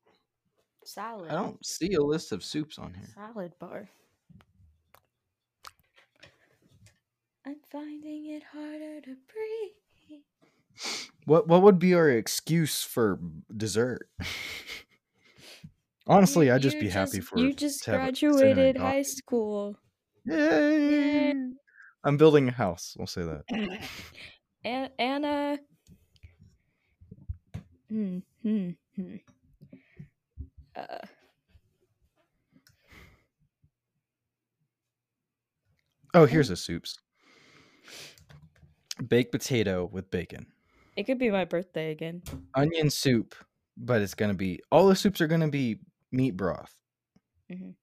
[0.84, 1.30] salad.
[1.30, 3.08] I don't see a list of soups on here.
[3.14, 3.88] salad bar.
[7.46, 10.20] I'm finding it harder to breathe.
[11.24, 13.18] What what would be our excuse for
[13.54, 14.08] dessert?
[16.06, 19.78] Honestly, You- I'd just be happy for You just to have a graduated high school.
[20.26, 21.34] Yay!
[22.04, 22.94] I'm building a house.
[22.98, 23.88] We'll say that.
[24.98, 25.58] Anna.
[27.88, 28.18] Hmm.
[28.42, 28.70] Hmm.
[28.96, 29.16] Hmm.
[30.76, 30.98] Uh,
[36.12, 36.98] Oh, here's a soups.
[39.08, 40.46] Baked potato with bacon.
[40.96, 42.22] It could be my birthday again.
[42.54, 43.34] Onion soup,
[43.76, 45.78] but it's gonna be all the soups are gonna be
[46.10, 46.74] meat broth.
[47.48, 47.74] Mhm.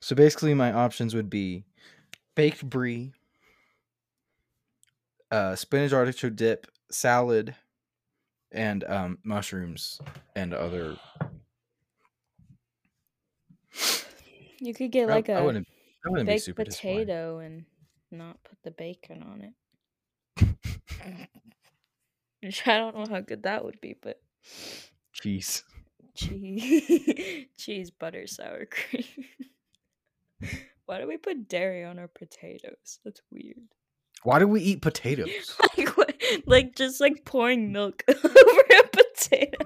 [0.00, 1.64] So basically, my options would be
[2.34, 3.14] baked brie,
[5.30, 7.56] uh, spinach artichoke dip, salad,
[8.52, 10.00] and um, mushrooms
[10.34, 10.98] and other.
[14.60, 15.68] You could get like I a wouldn't,
[16.04, 17.66] I wouldn't baked potato and
[18.10, 19.54] not put the bacon on it.
[22.42, 24.20] Which I don't know how good that would be, but
[25.12, 25.64] Cheese.
[26.14, 29.04] cheese, cheese, butter, sour cream.
[30.86, 33.00] Why do we put dairy on our potatoes?
[33.04, 33.56] That's weird.
[34.22, 35.56] Why do we eat potatoes?
[35.76, 36.14] like, what,
[36.46, 39.58] like just like pouring milk over a potato.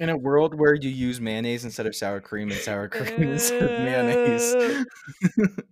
[0.00, 3.62] In a world where you use mayonnaise instead of sour cream and sour cream instead
[3.62, 4.84] of mayonnaise.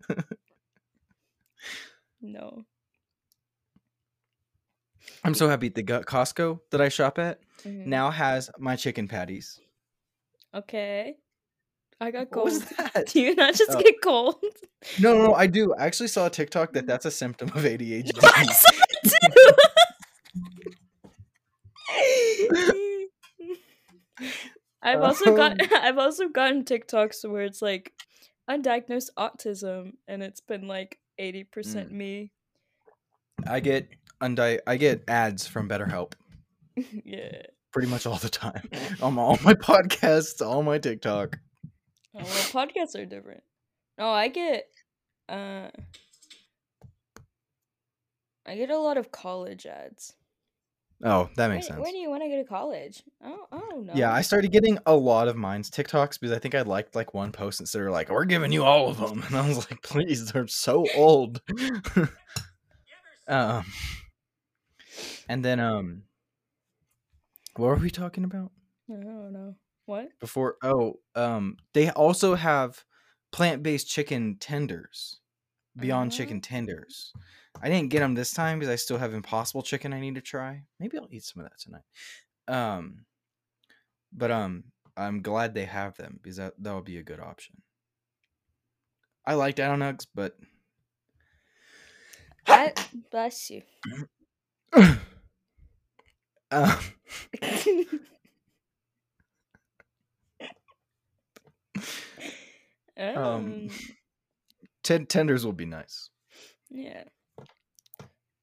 [2.25, 2.65] No.
[5.25, 7.87] I'm so happy the Costco that I shop at Mhm.
[7.87, 9.59] now has my chicken patties.
[10.55, 11.17] Okay.
[12.01, 12.45] I got What cold.
[12.47, 13.07] was that?
[13.13, 13.81] Do you not just Oh.
[13.83, 14.37] get cold?
[15.01, 15.75] No, no, no, I do.
[15.75, 18.13] I actually saw a TikTok that that's a symptom of ADHD.
[18.23, 18.71] I saw
[19.03, 19.13] it
[22.39, 22.89] too.
[24.83, 25.69] I've also got Um.
[25.81, 27.93] I've also gotten TikToks where it's like
[28.51, 31.91] undiagnosed autism and it's been like 80% Mm.
[31.91, 32.31] me.
[33.47, 33.89] I get
[34.21, 36.13] undi- I get ads from BetterHelp
[37.05, 37.43] yeah.
[37.73, 38.69] pretty much all the time.
[39.01, 41.39] on all my podcasts, all my TikTok.
[42.15, 43.43] Oh, well, podcasts are different.
[43.99, 44.65] No, I get
[45.29, 45.69] uh
[48.47, 50.15] I get a lot of college ads.
[51.05, 51.81] Oh, that makes sense.
[51.81, 53.03] where do you want to go to college?
[53.25, 53.93] Oh, I don't know.
[53.95, 57.13] Yeah, I started getting a lot of mine's TikToks because I think I liked like
[57.13, 59.59] one post and they were like, "We're giving you all of them," and I was
[59.71, 61.41] like, "Please, they're so old."
[63.29, 63.65] um,
[65.29, 66.03] and then um,
[67.57, 68.53] what were we talking about
[68.89, 69.57] I don't know.
[69.87, 70.11] What?
[70.21, 70.57] before?
[70.63, 72.85] Oh, um, they also have
[73.33, 75.21] plant-based chicken tenders,
[75.77, 76.17] Beyond Oh.
[76.17, 77.13] Chicken tenders.
[77.61, 80.21] I didn't get them this time because I still have Impossible Chicken I need to
[80.21, 80.63] try.
[80.81, 81.83] Maybe I'll eat some of that tonight.
[82.49, 83.05] Um,
[84.13, 84.65] but um,
[84.97, 87.63] I'm glad they have them because that that would be a good option.
[89.25, 90.37] I like Dino Nugs, but
[92.47, 92.73] I,
[93.11, 93.63] bless you.
[96.53, 96.79] um,
[103.17, 103.69] um,
[104.83, 106.11] ten- tenders will be nice.
[106.69, 107.05] yeah.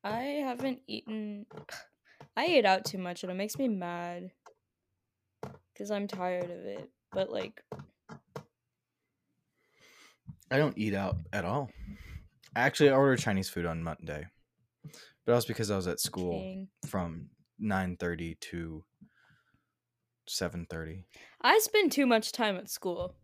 [0.04, 1.45] I haven't eaten.
[2.38, 4.32] I ate out too much and it makes me mad.
[5.74, 6.89] Because I'm tired of it.
[7.12, 7.64] But, like,
[10.52, 11.70] I don't eat out at all.
[12.56, 14.28] Actually, I ordered Chinese food on Monday,
[14.84, 14.93] but
[15.26, 16.68] that was because I was at school dang.
[16.88, 17.30] from
[17.60, 18.84] nine thirty to
[20.28, 21.06] seven thirty.
[21.41, 23.16] I spend too much time at school.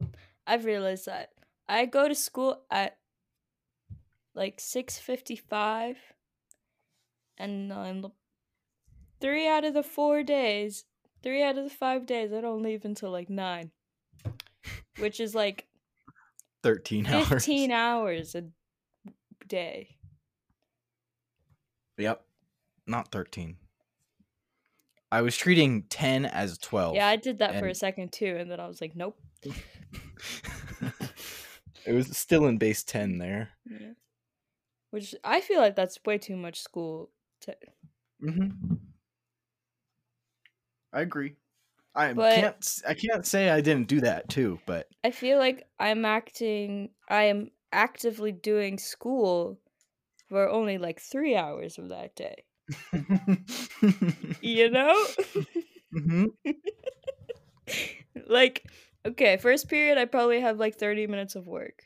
[0.45, 1.29] I've realized that.
[1.67, 2.97] I go to school at
[4.35, 5.95] like 6:55
[7.37, 8.11] and on
[9.21, 10.85] three out of the four days,
[11.23, 13.71] three out of the five days, I don't leave until like nine,
[14.99, 15.67] which is like
[16.65, 17.27] Thirteen hours.
[17.27, 18.45] 15 hours a
[19.47, 19.97] day.
[21.99, 22.25] Yep.
[22.87, 23.57] Not thirteen.
[25.11, 26.95] I was treating ten as twelve.
[26.95, 29.15] Yeah, I did that for a second too, and then I was like, nope.
[31.85, 33.51] it was still in base ten there.
[33.69, 33.93] Yeah.
[34.89, 37.11] Which I feel like that's way too much school.
[38.23, 38.75] Mm-hmm.
[40.93, 41.35] I agree.
[41.93, 42.81] I But- can't.
[42.87, 46.89] I can't say I didn't do that too, but I feel like I'm acting.
[47.09, 49.59] I am actively doing school
[50.29, 52.45] for only like three hours of that day.
[54.41, 55.05] You know,
[55.93, 56.27] Mhm.
[58.27, 58.63] like
[59.05, 61.83] okay, first period I probably have like thirty minutes of work.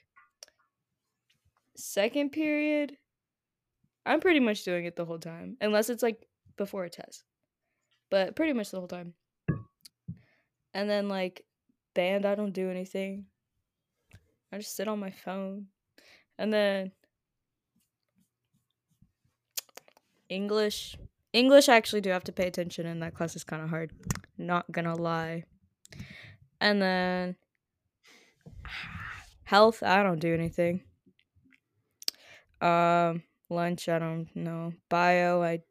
[1.75, 2.97] Second period,
[4.09, 6.25] I'm pretty much doing it the whole time, unless it's like
[6.57, 7.23] before a test,
[8.09, 9.13] but pretty much the whole time.
[10.73, 11.45] And then like
[11.93, 13.25] band, I don't do anything.
[14.51, 15.67] I just sit on my phone.
[16.39, 16.91] And then
[20.27, 20.97] English.
[21.31, 23.91] English I actually do have to pay attention and that class is kind of hard.
[24.39, 25.43] Not gonna lie.
[26.59, 27.35] And then
[29.43, 30.81] health, I don't do anything.
[32.59, 34.73] Um lunch, I don't know.
[34.89, 35.61] Bio, I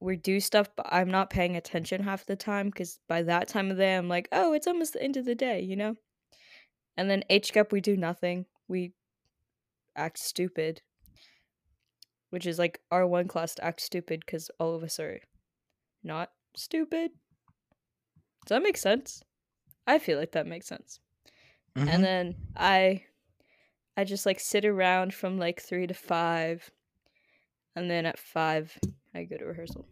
[0.00, 3.70] we do stuff, but I'm not paying attention half the time because by that time
[3.70, 5.96] of day, I'm like, oh, it's almost the end of the day, you know?
[6.96, 8.46] And then HCAP, we do nothing.
[8.68, 8.92] We
[9.96, 10.82] act stupid,
[12.30, 15.20] which is like our one class to act stupid because all of us are
[16.04, 17.10] not stupid.
[18.46, 19.22] Does that make sense?
[19.86, 21.00] I feel like that makes sense.
[21.76, 21.88] Mhm.
[21.88, 23.04] And then I
[23.96, 26.70] I just like sit around from like 3 to 5
[27.78, 28.78] and then at 5
[29.14, 29.86] I go to rehearsal.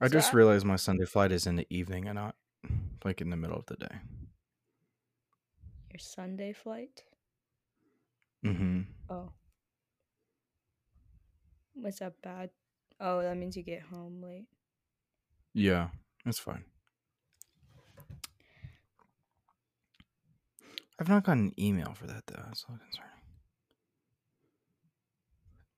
[0.00, 2.34] I So just I- realized my Sunday flight is in the evening and not
[3.04, 3.96] like in the middle of the day.
[5.90, 7.02] Your Sunday flight?
[8.44, 8.82] Mm-hmm.
[9.10, 9.32] Oh.
[11.74, 12.50] Was that bad?
[13.00, 14.46] Oh, that means you get home late.
[15.54, 15.88] Yeah,
[16.24, 16.64] that's fine.
[21.00, 22.42] I've not gotten an email for that though.
[22.46, 23.10] That's a little concerning.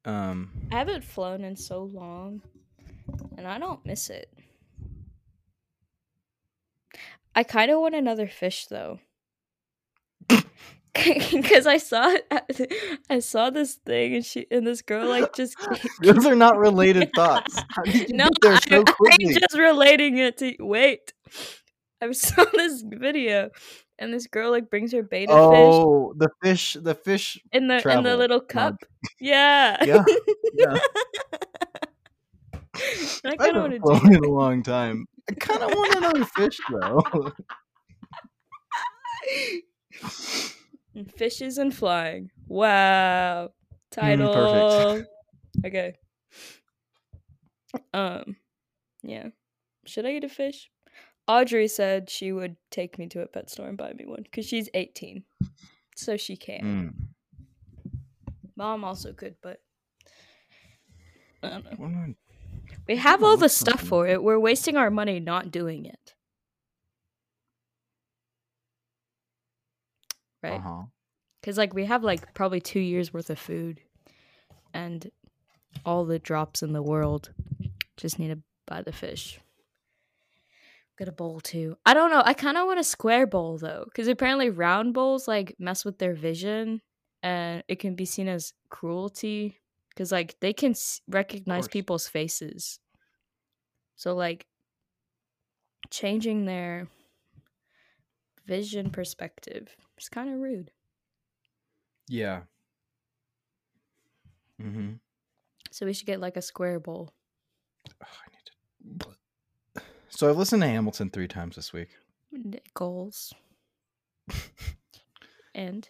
[0.05, 2.43] Um, I haven't flown in so long,
[3.39, 4.29] and I don't miss it.
[7.37, 8.99] I kind of want another fish though,
[10.29, 12.17] because I saw
[13.09, 15.57] I saw this thing and she and this girl like just
[16.03, 17.63] those are not related thoughts.
[17.69, 18.85] How did you no, so I.
[19.13, 21.13] I'm just relating it to wait.
[22.03, 23.51] I saw this video,
[24.03, 27.41] and this girl like brings her betta fish Oh, the fish, the fish.
[27.53, 28.77] in the in the little cup.
[29.21, 30.05] Yeah, Yeah,
[30.55, 30.79] yeah.
[33.25, 35.07] I kind of want to do flown in a long time.
[35.31, 37.03] I kind of want another fish though.
[41.17, 42.31] Fishes and flying.
[42.49, 43.47] Wow.
[43.47, 43.51] Mm,
[43.93, 45.05] Title.
[45.65, 45.95] okay.
[47.95, 48.37] Um.
[49.03, 49.29] Yeah.
[49.87, 50.71] Should I get a fish?
[51.29, 54.47] Audrey said she would take me to a pet store and buy me one because
[54.47, 55.25] she's 18,
[55.97, 56.61] so she can.
[56.63, 58.01] Mm.
[58.57, 59.61] Mom also could, but
[61.43, 62.15] I don't know.
[62.89, 63.89] We have all the stuff something.
[63.89, 64.23] for it.
[64.23, 66.15] We're wasting our money not doing it.
[70.43, 70.55] Right?
[70.55, 70.83] Uh-huh.
[71.41, 73.81] Because, like, we have, like, probably two years worth of food
[74.75, 75.11] and
[75.85, 77.31] all the drops in the world.
[77.97, 79.41] Just need to buy the fish.
[81.09, 81.77] A bowl, too.
[81.85, 82.23] I don't know.
[82.25, 83.85] I kind of want a square bowl, though.
[83.87, 86.81] Because apparently, round bowls, like, mess with their vision
[87.23, 89.61] and it can be seen as cruelty.
[89.91, 92.79] Because, like, they can s- recognize people's faces.
[93.97, 94.47] So, like,
[95.91, 96.89] changing their
[98.47, 100.71] vision perspective is kind of rude.
[102.09, 102.43] Yeah.
[104.61, 104.93] Mm-hmm.
[105.71, 107.13] So we should get like a square bowl.
[108.01, 109.09] I need to.
[110.15, 111.89] So I've listened to Hamilton three times this week.
[112.75, 113.33] Goals.
[115.55, 115.89] and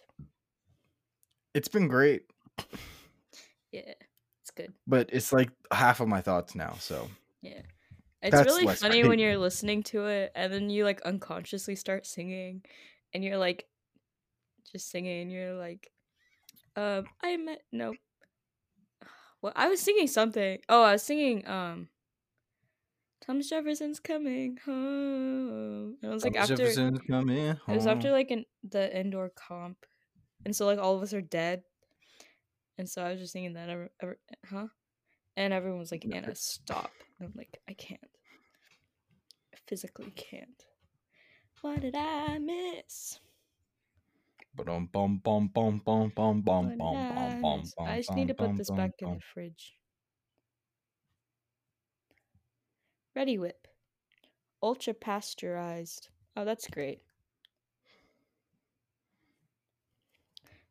[1.53, 2.23] It's been great,
[3.71, 3.93] yeah,
[4.41, 4.73] it's good.
[4.87, 6.75] but it's like half of my thoughts now.
[6.79, 7.09] So
[7.41, 7.61] Yeah.
[8.21, 12.05] It's That's really funny when you're listening to it and then you like unconsciously start
[12.07, 12.63] singing
[13.13, 13.67] and you're like
[14.71, 15.91] just singing and you're like
[16.77, 17.93] um I met no
[19.41, 20.59] Well, I was singing something.
[20.69, 21.89] Oh, I was singing um
[23.25, 25.95] Thomas Jefferson's coming home.
[26.01, 27.59] And it was like Thomas after Jefferson's coming home.
[27.69, 29.77] it was after like an the indoor comp.
[30.45, 31.63] And so like all of us are dead.
[32.77, 34.19] And so I was just singing that ever, ever
[34.49, 34.67] huh?
[35.37, 36.91] And everyone was like, Anna, stop.
[37.19, 38.01] And I'm like, I can't.
[39.53, 40.65] I physically can't.
[41.61, 43.19] What did I miss?
[44.55, 47.63] Bum bum bum bum bum bum bum bum bum bum.
[47.87, 49.73] I just need to put this back in the fridge.
[53.15, 53.67] Reddi-wip.
[54.61, 56.09] Ultra pasteurized.
[56.35, 57.01] Oh, that's great.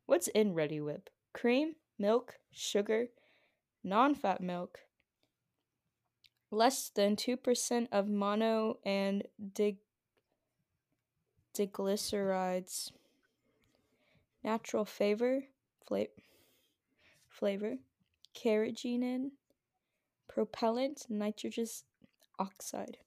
[0.05, 1.09] What's in Reddi-wip?
[1.33, 3.07] Cream, milk, sugar,
[3.83, 4.79] non fat milk,
[6.51, 9.23] less than 2% of mono and
[9.53, 9.77] dig-
[11.55, 12.91] diglycerides,
[14.43, 15.43] natural flavor,
[15.85, 16.05] fla-
[17.29, 17.77] flavor,
[18.35, 19.31] carrageenan,
[20.27, 21.65] propellant, nitrogen
[22.39, 22.97] oxide.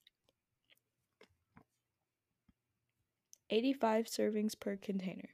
[3.50, 5.28] 85 servings per container.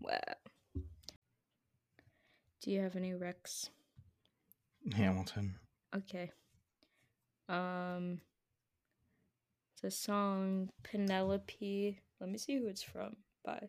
[0.00, 0.18] Wow.
[2.62, 3.68] Do you have any recs?
[4.94, 5.54] Hamilton.
[5.94, 6.30] Okay.
[7.48, 8.20] Um
[9.74, 11.98] it's a song Penelope.
[12.20, 13.68] Let me see who it's from by.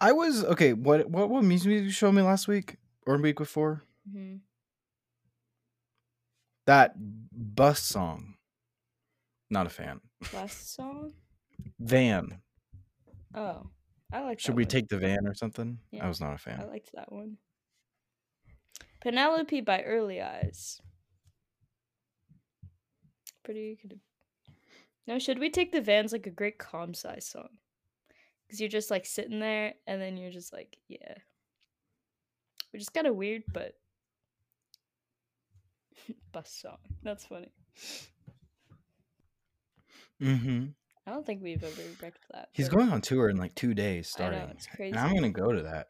[0.00, 0.72] I was okay.
[0.72, 3.82] What what what music did you show me last week or week before?
[4.10, 4.36] hmm
[6.66, 8.34] That bus song.
[9.50, 10.00] Not a fan.
[10.32, 11.12] Bus song?
[11.78, 12.40] Van.
[13.34, 13.68] Oh.
[14.12, 14.68] I like Should we one.
[14.68, 15.78] take the van or something?
[15.90, 16.04] Yeah.
[16.04, 16.60] I was not a fan.
[16.60, 17.38] I liked that one.
[19.00, 20.80] Penelope by Early Eyes.
[23.44, 24.00] Pretty good.
[25.06, 27.48] No, should we take the van's like a great calm size song?
[28.46, 31.14] Because you're just like sitting there and then you're just like, yeah.
[32.72, 33.74] Which is kind of weird, but.
[36.32, 36.78] Bus song.
[37.02, 37.52] That's funny.
[40.22, 40.66] Mm-hmm.
[41.06, 42.48] I don't think we've ever wrecked that.
[42.52, 44.50] He's but going on tour in like two days I know, starting.
[44.56, 44.96] it's crazy.
[44.96, 45.88] And I'm gonna go to that.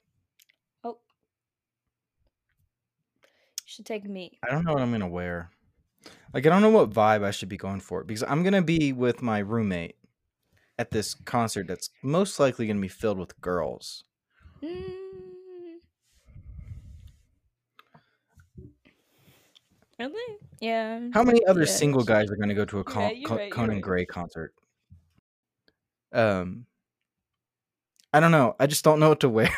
[0.85, 0.99] Oh.
[3.21, 4.39] You should take me.
[4.47, 5.51] I don't know what I'm gonna wear.
[6.35, 8.93] Like I don't know what vibe I should be going for because I'm gonna be
[8.93, 9.97] with my roommate
[10.79, 14.05] at this concert that's most likely gonna be filled with girls.
[14.63, 15.06] Mm.
[19.99, 20.37] Really?
[20.61, 21.09] Yeah.
[21.15, 23.77] How many other Yeah, single guys are gonna go to a Con- right, right, Conan
[23.77, 23.83] right.
[23.83, 24.53] Gray concert?
[26.13, 26.67] Um,
[28.13, 28.57] I don't know.
[28.59, 29.51] I just don't know what to wear.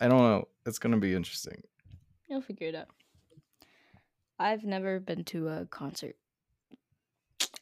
[0.00, 0.48] I don't know.
[0.66, 1.62] It's gonna be interesting.
[2.28, 2.88] You'll figure it out.
[4.38, 6.16] I've never been to a concert.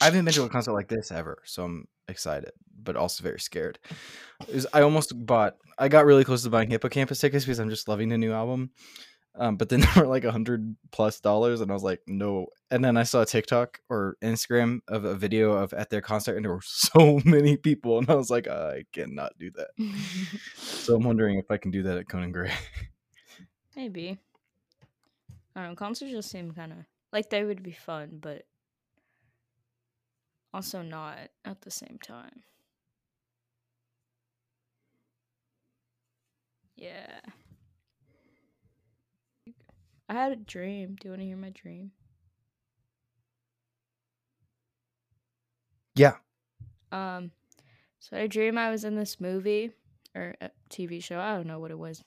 [0.00, 2.50] I haven't been to a concert like this ever, so I'm excited,
[2.82, 3.78] but also very scared.
[4.52, 5.56] Was- I almost bought.
[5.78, 8.32] I got really close to buying Hippo Campus tickets because I'm just loving the new
[8.32, 8.70] album.
[9.36, 12.46] Um, but then they were like a hundred plus dollars, and I was like, no.
[12.70, 16.36] And then I saw a TikTok or Instagram of a video of at their concert,
[16.36, 19.68] and there were so many people, and I was like, I cannot do that.
[20.56, 22.52] So I'm wondering if I can do that at Conan Gray.
[23.74, 24.18] Maybe.
[25.56, 25.76] I don't know.
[25.76, 26.78] Concerts just seem kind of
[27.10, 28.42] like they would be fun, but
[30.52, 32.42] also not at the same time.
[36.76, 37.20] Yeah.
[40.08, 40.96] I had a dream.
[41.00, 41.92] Do you want to hear my dream?
[45.96, 46.14] yeah.
[46.92, 47.30] Um,
[48.00, 49.70] so I dream I was in this movie
[50.14, 51.18] or a TV show.
[51.20, 52.02] I don't know what it was,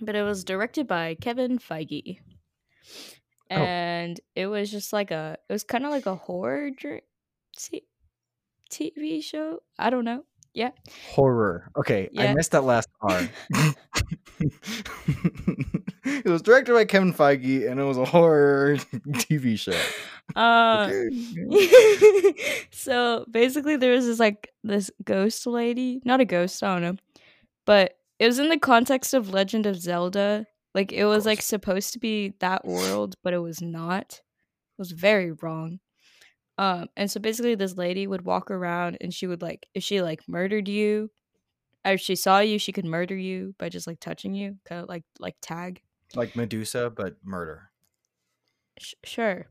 [0.00, 2.18] but it was directed by Kevin Feige,
[3.50, 3.54] Oh.
[3.56, 5.36] and it was just like a.
[5.48, 7.00] It was kind of like a horror dream,
[7.56, 7.84] t-
[8.70, 9.60] TV show.
[9.78, 10.24] I don't know.
[10.54, 10.70] Yeah,
[11.14, 11.70] Horror.
[11.76, 12.30] Okay, yeah.
[12.30, 13.28] I missed that last part.
[16.04, 18.76] it was directed by Kevin Feige, and it was a horror
[19.08, 19.78] TV show.
[20.34, 20.90] Uh,
[22.70, 26.96] so basically, there was this like this ghost lady, not a ghost, I don't know,
[27.66, 30.46] but it was in the context of Legend of Zelda.
[30.74, 34.12] Like it was like supposed to be that world, but it was not.
[34.12, 35.80] It was very wrong.
[36.58, 40.02] Um, and so basically, this lady would walk around, and she would like, if she
[40.02, 41.10] like murdered you,
[41.84, 44.88] if she saw you, she could murder you by just like touching you, kind of
[44.88, 45.82] like like tag.
[46.16, 47.70] Like Medusa, but murder.
[48.78, 49.46] Sh- sure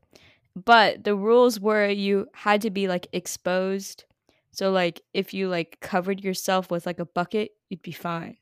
[0.55, 4.05] but the rules were you had to be like exposed
[4.51, 8.37] so like if you like covered yourself with like a bucket you'd be fine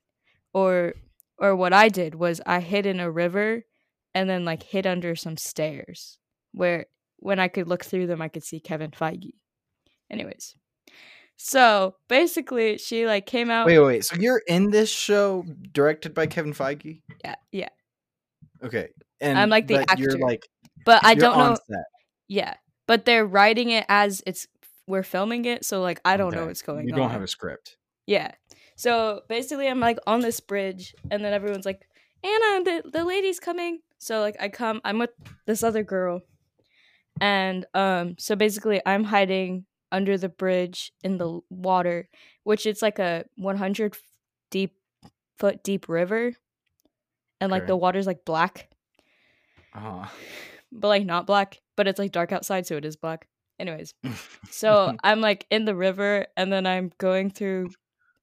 [0.53, 0.93] or
[1.37, 3.63] or what i did was i hid in a river
[4.15, 6.17] and then like hid under some stairs
[6.51, 6.85] where
[7.17, 9.33] when i could look through them i could see kevin feige
[10.09, 10.55] anyways
[11.37, 14.05] so basically she like came out Wait, wait, wait.
[14.05, 17.01] So you're in this show directed by Kevin Feige?
[17.23, 17.69] yeah yeah
[18.63, 18.89] Okay.
[19.21, 20.17] And I'm like the actor.
[20.19, 20.47] like
[20.85, 21.55] But I don't know.
[21.69, 21.85] set.
[22.27, 22.53] Yeah,
[22.87, 24.47] but they're writing it as it's
[24.87, 26.97] we're filming it, so like I don't know what's going You on.
[26.97, 27.77] You don't have a script.
[28.05, 28.31] Yeah.
[28.75, 31.85] So basically, I'm like on this bridge, and then everyone's like,
[32.23, 33.79] Anna, the, the lady's coming.
[33.97, 35.09] So like, I come, I'm with
[35.45, 36.21] this other girl.
[37.19, 42.07] And um, so basically, I'm hiding under the bridge in the water,
[42.43, 43.97] which it's like a 100
[44.49, 44.75] deep
[45.37, 46.33] foot deep river.
[47.41, 47.67] And like Okay.
[47.67, 48.69] the water's like black,
[49.73, 50.07] Uh-huh.
[50.71, 53.27] but like not black, but it's like dark outside, so it is black.
[53.59, 53.93] Anyways,
[54.49, 57.69] so I'm like in the river, and then I'm going through.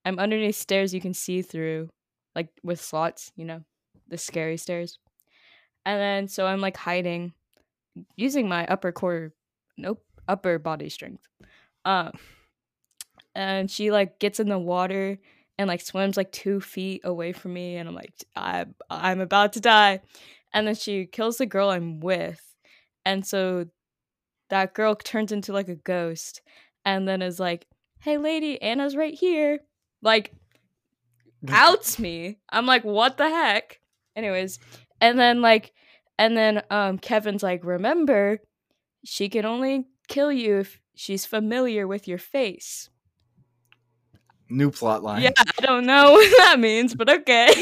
[0.05, 1.89] I'm underneath stairs you can see through,
[2.35, 3.63] like with slots, you know,
[4.09, 4.99] the scary stairs.
[5.85, 7.33] And then so I'm like hiding,
[8.17, 9.33] using my upper core,
[9.79, 11.25] nope, upper body strength.
[11.85, 12.13] Um,
[13.35, 15.19] and she like gets in the water
[15.59, 19.55] and like swims like two feet away from me, and I'm like, I I'm about
[19.55, 20.01] to die.
[20.53, 22.41] And then she kills the girl I'm with,
[23.05, 23.67] and so
[24.51, 26.41] that girl turns into like a ghost
[26.85, 27.67] and then is like,
[28.01, 29.61] "Hey lady, Anna's right here."
[30.03, 30.33] Like
[31.49, 32.39] outs me.
[32.51, 33.81] I'm like, "What the heck?"
[34.15, 34.59] Anyways,
[35.01, 35.73] and then like
[36.19, 38.39] and then um Kevin's like, "Remember,
[39.05, 42.89] she can only kill you if she's familiar with your face."
[44.49, 45.23] New plot line.
[45.23, 47.53] Yeah, I don't know what that means, but okay.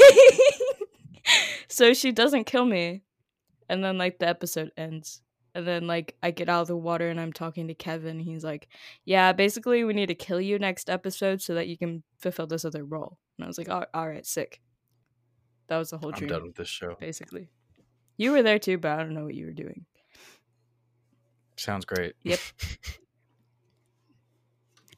[1.68, 3.02] so she doesn't kill me.
[3.68, 5.22] And then like the episode ends.
[5.54, 8.18] And then like I get out of the water and I'm talking to Kevin.
[8.18, 8.68] He's like,
[9.04, 12.64] "Yeah, basically we need to kill you next episode so that you can fulfill this
[12.64, 14.60] other role." And I was like, "All, all right, sick."
[15.68, 16.96] That was the whole I'm dream, done with this show.
[17.00, 17.48] basically.
[18.16, 19.86] You were there too, but I don't know what you were doing.
[21.56, 22.14] Sounds great.
[22.24, 22.40] Yep.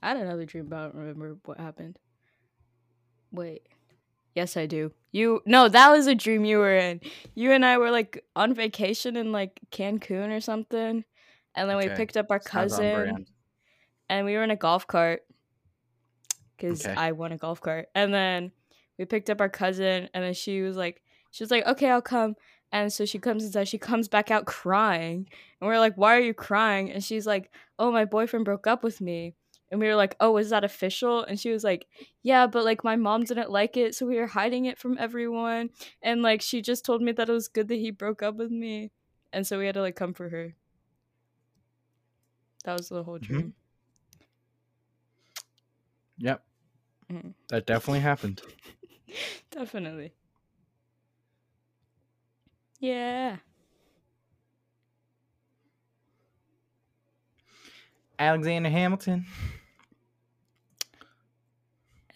[0.06, 1.98] I had another dream, but I don't remember what happened.
[3.32, 3.62] Wait.
[4.36, 4.92] Yes, I do.
[5.10, 7.00] You no, that was a dream you were in.
[7.34, 11.04] You and I were like on vacation in like Cancun or something,
[11.56, 13.26] and then we picked up our cousin,
[14.08, 15.22] and we were in a golf cart
[16.56, 16.94] because Okay.
[16.96, 18.52] I won a golf cart, and then
[18.98, 21.02] we picked up our cousin, and then she was like,
[21.32, 22.36] she was like, okay, I'll come.
[22.70, 23.66] And so she comes inside.
[23.66, 25.28] She comes back out crying,
[25.60, 28.84] and we're like, "Why are you crying?" And she's like, "Oh, my boyfriend broke up
[28.84, 29.34] with me."
[29.70, 31.86] And we were like, "Oh, is that official?" And she was like,
[32.22, 35.70] "Yeah, but like my mom didn't like it, so we were hiding it from everyone."
[36.02, 38.50] And like she just told me that it was good that he broke up with
[38.50, 38.90] me,
[39.32, 40.54] and so we had to like come for her.
[42.64, 43.22] That was the whole Mhm.
[43.26, 43.54] dream.
[46.18, 46.44] Yep.
[47.10, 47.34] Mhm.
[47.48, 48.42] That definitely happened.
[49.50, 50.12] Definitely.
[52.80, 53.38] Yeah.
[58.18, 59.26] Alexander Hamilton.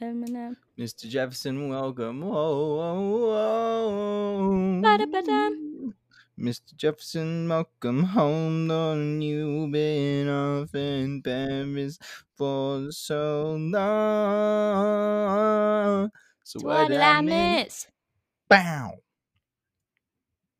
[0.01, 0.57] Eminem.
[0.79, 1.07] Mr.
[1.09, 2.23] Jefferson, welcome.
[2.23, 4.81] Whoa, whoa, whoa.
[4.81, 5.95] Ba-da-ba-dum.
[6.39, 6.75] Mr.
[6.75, 8.67] Jefferson, welcome home.
[8.69, 11.99] Don't you been off in Paris
[12.35, 13.81] for so long?
[16.45, 17.87] So What did I miss?
[18.49, 19.03] Bow.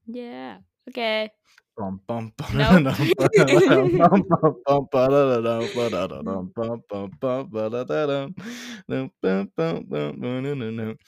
[0.07, 0.59] Yeah.
[0.89, 1.31] Okay.
[6.21, 6.55] Nope.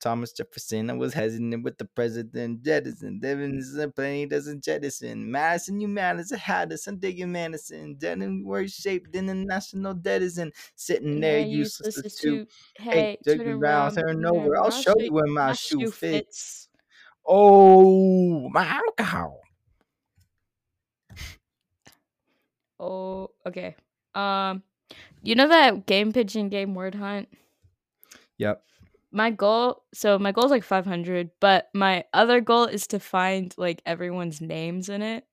[0.00, 3.20] Thomas Jefferson, I was hesitant with the president jettison.
[3.20, 5.30] Devin is a plane doesn't jettison.
[5.30, 6.86] Madison, you mad as a hatters.
[6.86, 7.94] I'm digging Madison.
[7.94, 10.52] Dead in worse shape than the national in.
[10.76, 12.38] Sitting there, Yeah, useless to two.
[12.40, 12.50] toot.
[12.76, 14.56] Hey, turn turn around, turn over.
[14.58, 15.98] I'll show you where my my shoe fits.
[16.00, 16.68] fits.
[17.26, 19.40] Oh, my alcohol.
[22.78, 23.76] Oh, okay.
[24.14, 24.62] Um,
[25.22, 27.28] you know that game pigeon game word hunt?
[28.38, 28.62] Yep.
[29.12, 33.54] My goal, so my goal is like 500, but my other goal is to find
[33.56, 35.24] like everyone's names in it.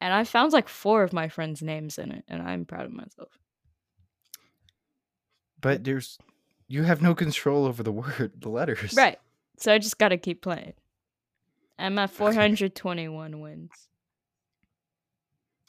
[0.00, 2.92] And I found like four of my friends' names in it, and I'm proud of
[2.92, 3.38] myself.
[5.60, 6.18] But there's
[6.68, 8.94] you have no control over the word, the letters.
[8.94, 9.18] Right.
[9.58, 10.74] So I just got to keep playing.
[11.78, 13.70] I'm at 421 wins.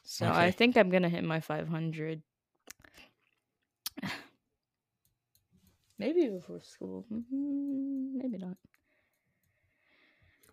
[0.06, 2.22] So I think I'm going to hit my 500.
[5.98, 7.06] Maybe before school.
[7.12, 8.58] Mm, Maybe not.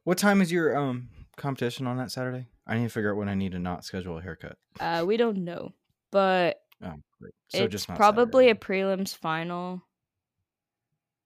[0.04, 2.46] What time is your um competition on that Saturday?
[2.66, 4.56] I need to figure out when I need to not schedule a haircut.
[4.80, 5.72] Uh, we don't know,
[6.10, 6.94] but Oh.
[7.48, 9.82] So it's probably a prelims final.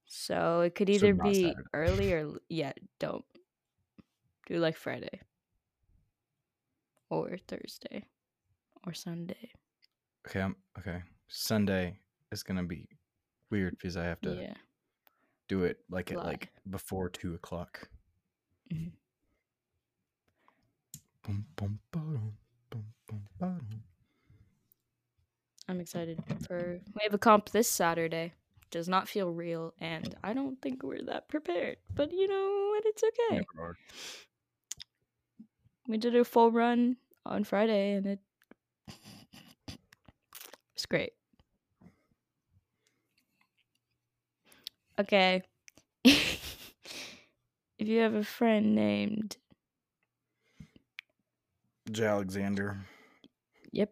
[0.04, 1.68] So it could either not be Saturday.
[1.72, 3.24] early or yeah, don't
[4.46, 5.20] do like Friday
[7.08, 8.04] or Thursday
[8.86, 9.50] or Sunday.
[10.26, 11.02] Okay, I'm, okay.
[11.28, 11.98] Sunday
[12.32, 12.88] is gonna be
[13.50, 14.54] weird because I have to Yeah.
[15.48, 17.88] do it like at like before two o'clock.
[18.72, 18.92] Mhm.
[21.22, 22.36] Bum, bum, ba-dum,
[22.70, 23.82] bum, bum, ba-dum.
[25.68, 26.80] I'm excited for.
[26.94, 28.32] We have a comp this Saturday.
[28.70, 31.78] Does not feel real, and I don't think we're that prepared.
[31.94, 32.84] But you know what?
[32.86, 33.44] It's okay.
[35.88, 38.20] We did a full run on Friday, and it
[40.86, 41.12] great.
[44.98, 45.42] Okay.
[46.04, 46.40] if
[47.78, 49.36] you have a friend named
[51.90, 52.04] J.
[52.04, 52.78] Alexander.
[53.72, 53.90] Yep.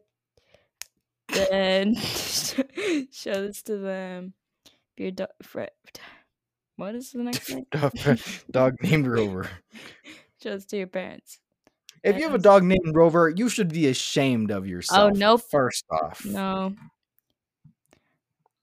[1.28, 4.34] Then show this to them.
[4.96, 5.70] If your dog, friend,
[6.76, 7.66] what is the next thing?
[8.50, 9.48] dog named Rover.
[10.42, 11.38] Show this to your parents.
[12.04, 15.12] If you have a dog named Rover, you should be ashamed of yourself.
[15.14, 15.38] Oh, no!
[15.38, 16.74] First off, No.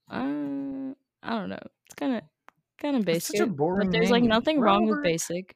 [0.08, 1.58] Uh, I don't know.
[1.86, 2.22] It's kind of
[2.80, 3.38] kind of It's basic.
[3.38, 4.28] such a boring but there's like name.
[4.30, 5.54] nothing wrong with basic.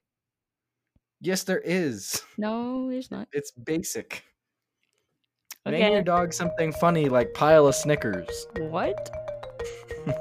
[1.21, 2.23] yes, there is.
[2.39, 3.29] No, there's not.
[3.33, 4.25] It's basic.
[5.67, 5.93] Name Okay.
[5.93, 8.47] your dog something funny like pile of Snickers.
[8.59, 9.11] What?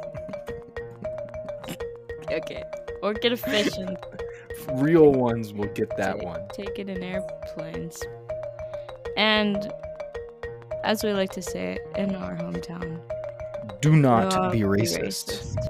[2.31, 2.63] okay.
[3.03, 3.95] Or get a fish and
[4.73, 6.41] Real ones will get that take, one.
[6.53, 8.01] take it in airplanes.
[9.17, 9.71] And
[10.83, 12.99] as we like to say in our hometown,
[13.81, 15.55] Do not be racist.
[15.57, 15.67] racist.